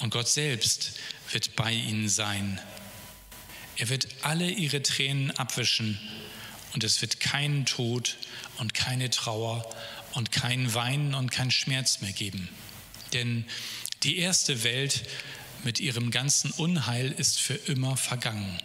Und 0.00 0.10
Gott 0.10 0.28
selbst 0.28 0.92
wird 1.32 1.56
bei 1.56 1.72
ihnen 1.72 2.08
sein. 2.08 2.60
Er 3.76 3.88
wird 3.88 4.06
alle 4.22 4.50
ihre 4.50 4.82
Tränen 4.82 5.30
abwischen 5.32 5.98
und 6.74 6.84
es 6.84 7.00
wird 7.00 7.20
keinen 7.20 7.66
Tod 7.66 8.16
und 8.58 8.74
keine 8.74 9.10
Trauer 9.10 9.68
und 10.12 10.30
kein 10.30 10.74
Weinen 10.74 11.14
und 11.14 11.30
kein 11.30 11.50
Schmerz 11.50 12.00
mehr 12.00 12.12
geben. 12.12 12.48
Denn 13.12 13.44
die 14.02 14.18
erste 14.18 14.62
Welt 14.62 15.08
mit 15.64 15.80
ihrem 15.80 16.10
ganzen 16.10 16.50
Unheil 16.52 17.10
ist 17.10 17.40
für 17.40 17.54
immer 17.54 17.96
vergangen. 17.96 18.60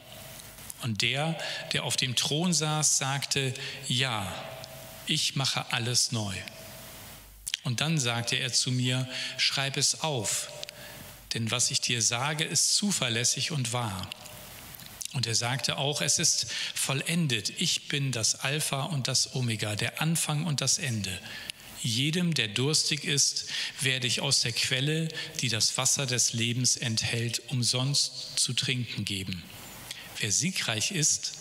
Und 0.81 1.01
der, 1.01 1.37
der 1.73 1.83
auf 1.83 1.97
dem 1.97 2.15
Thron 2.15 2.53
saß, 2.53 2.97
sagte, 2.97 3.53
ja, 3.87 4.31
ich 5.05 5.35
mache 5.35 5.71
alles 5.71 6.11
neu. 6.11 6.35
Und 7.63 7.81
dann 7.81 7.97
sagte 7.97 8.37
er 8.37 8.53
zu 8.53 8.71
mir, 8.71 9.07
schreib 9.37 9.77
es 9.77 10.01
auf, 10.01 10.49
denn 11.33 11.51
was 11.51 11.71
ich 11.71 11.81
dir 11.81 12.01
sage, 12.01 12.43
ist 12.43 12.75
zuverlässig 12.75 13.51
und 13.51 13.73
wahr. 13.73 14.09
Und 15.13 15.25
er 15.27 15.35
sagte 15.35 15.77
auch, 15.77 16.01
es 16.01 16.19
ist 16.19 16.47
vollendet, 16.75 17.51
ich 17.57 17.87
bin 17.87 18.11
das 18.11 18.35
Alpha 18.35 18.83
und 18.83 19.07
das 19.07 19.35
Omega, 19.35 19.75
der 19.75 20.01
Anfang 20.01 20.45
und 20.45 20.61
das 20.61 20.77
Ende. 20.77 21.19
Jedem, 21.81 22.33
der 22.33 22.47
durstig 22.49 23.05
ist, 23.05 23.45
werde 23.79 24.05
ich 24.05 24.21
aus 24.21 24.41
der 24.41 24.51
Quelle, 24.51 25.07
die 25.41 25.49
das 25.49 25.77
Wasser 25.77 26.05
des 26.05 26.33
Lebens 26.33 26.75
enthält, 26.77 27.41
umsonst 27.47 28.37
zu 28.39 28.53
trinken 28.53 29.05
geben. 29.05 29.43
Wer 30.19 30.31
siegreich 30.31 30.91
ist, 30.91 31.33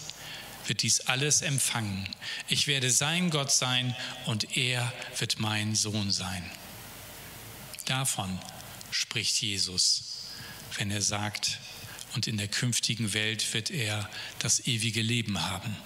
wird 0.66 0.82
dies 0.82 1.00
alles 1.00 1.42
empfangen. 1.42 2.08
Ich 2.48 2.66
werde 2.66 2.90
sein 2.90 3.30
Gott 3.30 3.50
sein 3.50 3.96
und 4.26 4.56
er 4.56 4.92
wird 5.18 5.40
mein 5.40 5.74
Sohn 5.74 6.10
sein. 6.10 6.48
Davon 7.86 8.38
spricht 8.90 9.40
Jesus, 9.40 10.28
wenn 10.76 10.90
er 10.90 11.02
sagt, 11.02 11.58
und 12.14 12.26
in 12.26 12.36
der 12.36 12.48
künftigen 12.48 13.12
Welt 13.12 13.52
wird 13.52 13.70
er 13.70 14.08
das 14.38 14.66
ewige 14.66 15.02
Leben 15.02 15.42
haben. 15.42 15.76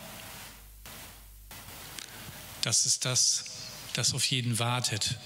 Das 2.63 2.87
ist 2.87 3.05
das, 3.05 3.45
das 3.93 4.15
auf 4.15 4.25
jeden 4.27 4.59
wartet, 4.59 5.17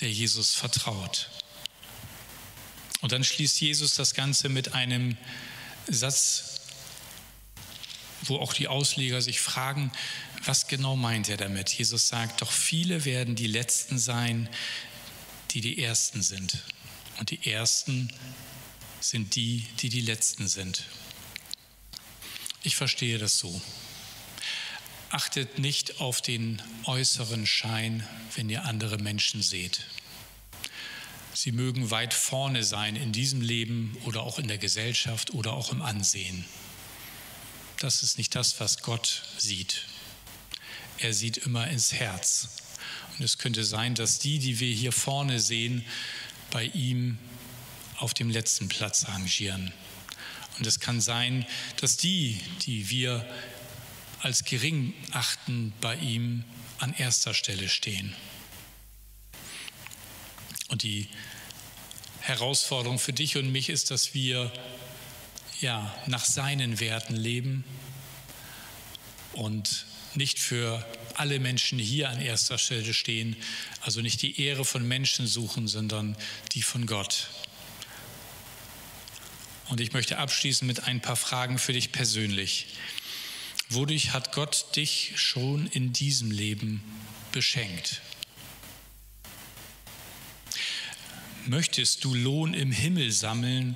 der 0.00 0.10
Jesus 0.10 0.54
vertraut. 0.54 1.30
Und 3.00 3.12
dann 3.12 3.22
schließt 3.22 3.60
Jesus 3.60 3.94
das 3.94 4.14
Ganze 4.14 4.48
mit 4.48 4.74
einem 4.74 5.16
Satz 5.94 6.58
wo 8.28 8.36
auch 8.36 8.52
die 8.52 8.68
Ausleger 8.68 9.22
sich 9.22 9.40
fragen, 9.40 9.92
was 10.44 10.66
genau 10.66 10.96
meint 10.96 11.28
er 11.28 11.36
damit? 11.36 11.70
Jesus 11.70 12.08
sagt, 12.08 12.42
doch 12.42 12.50
viele 12.50 13.04
werden 13.04 13.34
die 13.34 13.46
Letzten 13.46 13.98
sein, 13.98 14.48
die 15.50 15.60
die 15.60 15.82
Ersten 15.82 16.22
sind. 16.22 16.62
Und 17.18 17.30
die 17.30 17.50
Ersten 17.50 18.12
sind 19.00 19.34
die, 19.34 19.66
die 19.80 19.88
die 19.88 20.00
Letzten 20.00 20.48
sind. 20.48 20.84
Ich 22.62 22.76
verstehe 22.76 23.18
das 23.18 23.38
so. 23.38 23.60
Achtet 25.10 25.58
nicht 25.58 26.00
auf 26.00 26.20
den 26.20 26.60
äußeren 26.84 27.46
Schein, 27.46 28.06
wenn 28.34 28.50
ihr 28.50 28.64
andere 28.64 28.98
Menschen 28.98 29.42
seht. 29.42 29.84
Sie 31.40 31.52
mögen 31.52 31.90
weit 31.90 32.14
vorne 32.14 32.64
sein 32.64 32.96
in 32.96 33.12
diesem 33.12 33.40
Leben 33.40 33.96
oder 34.04 34.22
auch 34.22 34.38
in 34.38 34.48
der 34.48 34.58
Gesellschaft 34.58 35.32
oder 35.34 35.52
auch 35.52 35.70
im 35.70 35.82
Ansehen 35.82 36.44
das 37.80 38.02
ist 38.02 38.18
nicht 38.18 38.34
das, 38.34 38.58
was 38.60 38.82
Gott 38.82 39.22
sieht. 39.36 39.84
Er 40.98 41.14
sieht 41.14 41.36
immer 41.36 41.68
ins 41.68 41.92
Herz. 41.92 42.48
Und 43.16 43.24
es 43.24 43.38
könnte 43.38 43.64
sein, 43.64 43.94
dass 43.94 44.18
die, 44.18 44.38
die 44.38 44.60
wir 44.60 44.74
hier 44.74 44.92
vorne 44.92 45.40
sehen, 45.40 45.84
bei 46.50 46.64
ihm 46.64 47.18
auf 47.96 48.14
dem 48.14 48.30
letzten 48.30 48.68
Platz 48.68 49.08
rangieren. 49.08 49.72
Und 50.58 50.66
es 50.66 50.80
kann 50.80 51.00
sein, 51.00 51.46
dass 51.80 51.96
die, 51.96 52.40
die 52.62 52.90
wir 52.90 53.28
als 54.20 54.44
gering 54.44 54.92
achten, 55.12 55.72
bei 55.80 55.94
ihm 55.96 56.44
an 56.78 56.94
erster 56.94 57.34
Stelle 57.34 57.68
stehen. 57.68 58.14
Und 60.68 60.82
die 60.82 61.08
Herausforderung 62.20 62.98
für 62.98 63.12
dich 63.12 63.36
und 63.36 63.50
mich 63.50 63.68
ist, 63.68 63.90
dass 63.90 64.14
wir 64.14 64.52
ja, 65.60 65.92
nach 66.06 66.24
seinen 66.24 66.78
Werten 66.78 67.16
leben 67.16 67.64
und 69.32 69.86
nicht 70.14 70.38
für 70.38 70.84
alle 71.14 71.40
Menschen 71.40 71.78
hier 71.78 72.10
an 72.10 72.20
erster 72.20 72.58
Stelle 72.58 72.94
stehen, 72.94 73.36
also 73.80 74.00
nicht 74.00 74.22
die 74.22 74.40
Ehre 74.40 74.64
von 74.64 74.86
Menschen 74.86 75.26
suchen, 75.26 75.68
sondern 75.68 76.16
die 76.52 76.62
von 76.62 76.86
Gott. 76.86 77.28
Und 79.68 79.80
ich 79.80 79.92
möchte 79.92 80.18
abschließen 80.18 80.66
mit 80.66 80.84
ein 80.84 81.00
paar 81.00 81.16
Fragen 81.16 81.58
für 81.58 81.72
dich 81.72 81.92
persönlich. 81.92 82.66
Wodurch 83.68 84.12
hat 84.12 84.32
Gott 84.32 84.76
dich 84.76 85.12
schon 85.16 85.66
in 85.66 85.92
diesem 85.92 86.30
Leben 86.30 86.82
beschenkt? 87.32 88.00
Möchtest 91.48 92.04
du 92.04 92.14
Lohn 92.14 92.52
im 92.52 92.70
Himmel 92.70 93.10
sammeln, 93.10 93.74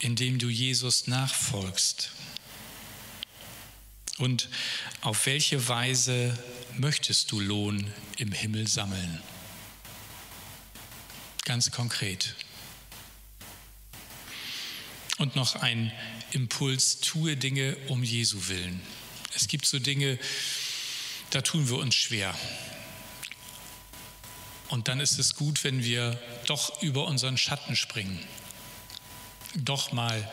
indem 0.00 0.40
du 0.40 0.48
Jesus 0.48 1.06
nachfolgst? 1.06 2.10
Und 4.18 4.48
auf 5.00 5.26
welche 5.26 5.68
Weise 5.68 6.36
möchtest 6.76 7.30
du 7.30 7.38
Lohn 7.38 7.88
im 8.16 8.32
Himmel 8.32 8.66
sammeln? 8.66 9.22
Ganz 11.44 11.70
konkret. 11.70 12.34
Und 15.18 15.36
noch 15.36 15.54
ein 15.54 15.92
Impuls, 16.32 16.98
tue 16.98 17.36
Dinge 17.36 17.76
um 17.86 18.02
Jesu 18.02 18.48
willen. 18.48 18.80
Es 19.36 19.46
gibt 19.46 19.66
so 19.66 19.78
Dinge, 19.78 20.18
da 21.30 21.42
tun 21.42 21.68
wir 21.68 21.78
uns 21.78 21.94
schwer. 21.94 22.36
Und 24.74 24.88
dann 24.88 24.98
ist 24.98 25.20
es 25.20 25.36
gut, 25.36 25.62
wenn 25.62 25.84
wir 25.84 26.20
doch 26.46 26.82
über 26.82 27.06
unseren 27.06 27.38
Schatten 27.38 27.76
springen, 27.76 28.18
doch 29.54 29.92
mal 29.92 30.28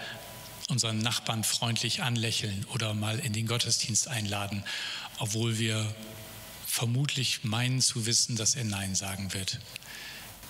unseren 0.68 0.98
Nachbarn 0.98 1.44
freundlich 1.44 2.02
anlächeln 2.02 2.66
oder 2.74 2.96
mal 2.96 3.20
in 3.20 3.34
den 3.34 3.46
Gottesdienst 3.46 4.08
einladen, 4.08 4.64
obwohl 5.20 5.60
wir 5.60 5.94
vermutlich 6.66 7.44
meinen 7.44 7.82
zu 7.82 8.08
wissen, 8.08 8.36
dass 8.36 8.56
er 8.56 8.64
Nein 8.64 8.96
sagen 8.96 9.32
wird. 9.34 9.60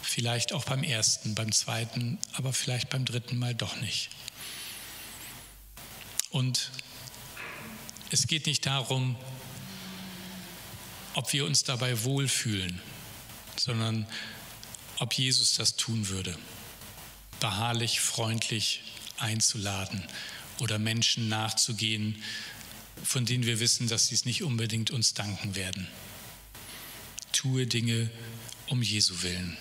Vielleicht 0.02 0.54
auch 0.54 0.64
beim 0.64 0.84
ersten, 0.84 1.36
beim 1.36 1.52
zweiten, 1.52 2.18
aber 2.32 2.54
vielleicht 2.54 2.90
beim 2.90 3.04
dritten 3.04 3.38
Mal 3.40 3.56
doch 3.56 3.76
nicht. 3.82 4.10
Und 6.30 6.72
es 8.10 8.26
geht 8.26 8.46
nicht 8.46 8.66
darum, 8.66 9.18
ob 11.14 11.34
wir 11.34 11.44
uns 11.44 11.66
dabei 11.66 12.06
wohlfühlen, 12.06 12.82
sondern 13.64 14.08
ob 15.00 15.14
Jesus 15.14 15.56
das 15.56 15.76
tun 15.76 16.08
würde. 16.10 16.38
Beharrlich, 17.40 18.00
freundlich 18.00 18.82
einzuladen 19.18 20.04
oder 20.60 20.80
Menschen 20.80 21.30
nachzugehen, 21.30 22.22
von 23.04 23.26
denen 23.26 23.46
wir 23.46 23.60
wissen, 23.60 23.88
dass 23.88 24.08
sie 24.08 24.16
es 24.16 24.26
nicht 24.26 24.44
unbedingt 24.44 24.92
uns 24.92 25.14
danken 25.14 25.56
werden. 25.56 25.88
Tue 27.32 27.68
Dinge 27.68 28.10
um 28.68 28.82
Jesu 28.82 29.22
willen. 29.22 29.58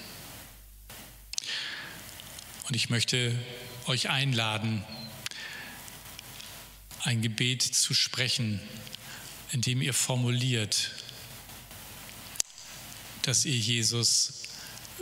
Und 2.69 2.77
ich 2.77 2.91
möchte 2.91 3.37
euch 3.87 4.11
einladen, 4.11 4.85
ein 7.03 7.23
Gebet 7.23 7.63
zu 7.63 7.95
sprechen, 7.95 8.61
in 9.53 9.63
dem 9.63 9.81
ihr 9.81 9.95
formuliert, 9.95 10.93
dass 13.23 13.45
ihr 13.45 13.57
Jesus 13.57 14.43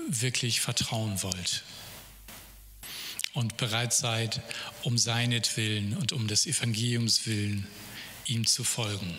wirklich 0.09 0.61
vertrauen 0.61 1.23
wollt 1.23 1.65
und 3.35 3.57
bereit 3.57 3.93
seid, 3.93 4.41
um 4.83 4.99
seinetwillen 4.99 5.97
und 5.97 6.13
um 6.13 6.27
des 6.29 6.47
Evangeliums 6.47 7.27
willen 7.27 7.67
ihm 8.27 8.47
zu 8.47 8.65
folgen, 8.65 9.17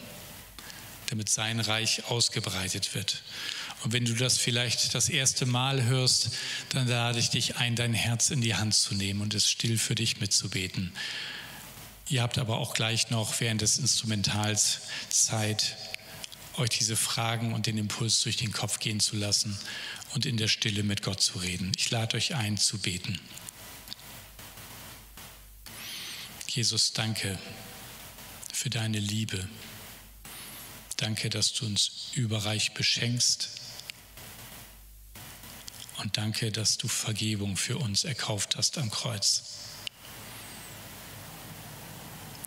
damit 1.07 1.29
sein 1.29 1.59
Reich 1.59 2.05
ausgebreitet 2.05 2.95
wird. 2.95 3.23
Und 3.83 3.93
wenn 3.93 4.05
du 4.05 4.13
das 4.13 4.37
vielleicht 4.37 4.93
das 4.93 5.09
erste 5.09 5.45
Mal 5.45 5.83
hörst, 5.83 6.31
dann 6.69 6.87
lade 6.87 7.19
ich 7.19 7.29
dich 7.29 7.55
ein, 7.57 7.75
dein 7.75 7.93
Herz 7.93 8.29
in 8.29 8.41
die 8.41 8.55
Hand 8.55 8.73
zu 8.73 8.93
nehmen 8.93 9.21
und 9.21 9.33
es 9.33 9.49
still 9.49 9.77
für 9.77 9.95
dich 9.95 10.19
mitzubeten. 10.19 10.91
Ihr 12.09 12.21
habt 12.21 12.37
aber 12.39 12.57
auch 12.57 12.73
gleich 12.73 13.09
noch 13.11 13.39
während 13.39 13.61
des 13.61 13.77
Instrumentals 13.77 14.81
Zeit, 15.09 15.77
euch 16.59 16.69
diese 16.69 16.95
Fragen 16.95 17.53
und 17.53 17.65
den 17.65 17.77
Impuls 17.77 18.21
durch 18.21 18.37
den 18.37 18.51
Kopf 18.51 18.79
gehen 18.79 18.99
zu 18.99 19.15
lassen 19.15 19.57
und 20.13 20.25
in 20.25 20.37
der 20.37 20.47
Stille 20.47 20.83
mit 20.83 21.01
Gott 21.01 21.21
zu 21.21 21.39
reden. 21.39 21.71
Ich 21.77 21.89
lade 21.89 22.17
euch 22.17 22.35
ein 22.35 22.57
zu 22.57 22.77
beten. 22.79 23.19
Jesus, 26.47 26.93
danke 26.93 27.37
für 28.53 28.69
deine 28.69 28.99
Liebe. 28.99 29.47
Danke, 30.97 31.29
dass 31.29 31.53
du 31.53 31.65
uns 31.65 32.11
überreich 32.13 32.73
beschenkst. 32.73 33.49
Und 35.97 36.17
danke, 36.17 36.51
dass 36.51 36.77
du 36.77 36.87
Vergebung 36.87 37.55
für 37.57 37.77
uns 37.77 38.03
erkauft 38.03 38.55
hast 38.57 38.77
am 38.77 38.89
Kreuz. 38.89 39.43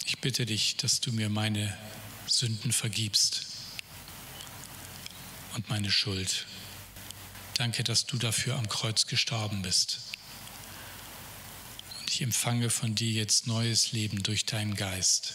Ich 0.04 0.20
bitte 0.20 0.46
dich, 0.46 0.76
dass 0.76 1.00
du 1.00 1.12
mir 1.12 1.28
meine 1.28 1.76
Sünden 2.26 2.72
vergibst 2.72 3.51
und 5.54 5.68
meine 5.68 5.90
Schuld. 5.90 6.46
Danke, 7.54 7.84
dass 7.84 8.06
du 8.06 8.16
dafür 8.16 8.56
am 8.56 8.68
Kreuz 8.68 9.06
gestorben 9.06 9.62
bist. 9.62 10.00
Und 12.00 12.10
ich 12.10 12.22
empfange 12.22 12.70
von 12.70 12.94
dir 12.94 13.10
jetzt 13.10 13.46
neues 13.46 13.92
Leben 13.92 14.22
durch 14.22 14.46
deinen 14.46 14.74
Geist. 14.74 15.34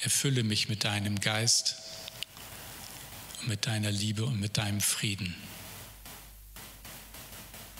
Erfülle 0.00 0.42
mich 0.42 0.68
mit 0.68 0.84
deinem 0.84 1.20
Geist 1.20 1.76
und 3.40 3.48
mit 3.48 3.66
deiner 3.66 3.90
Liebe 3.90 4.24
und 4.24 4.40
mit 4.40 4.58
deinem 4.58 4.80
Frieden. 4.80 5.34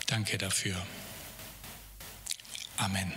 Danke 0.07 0.39
dafür. 0.39 0.77
Amen. 2.77 3.13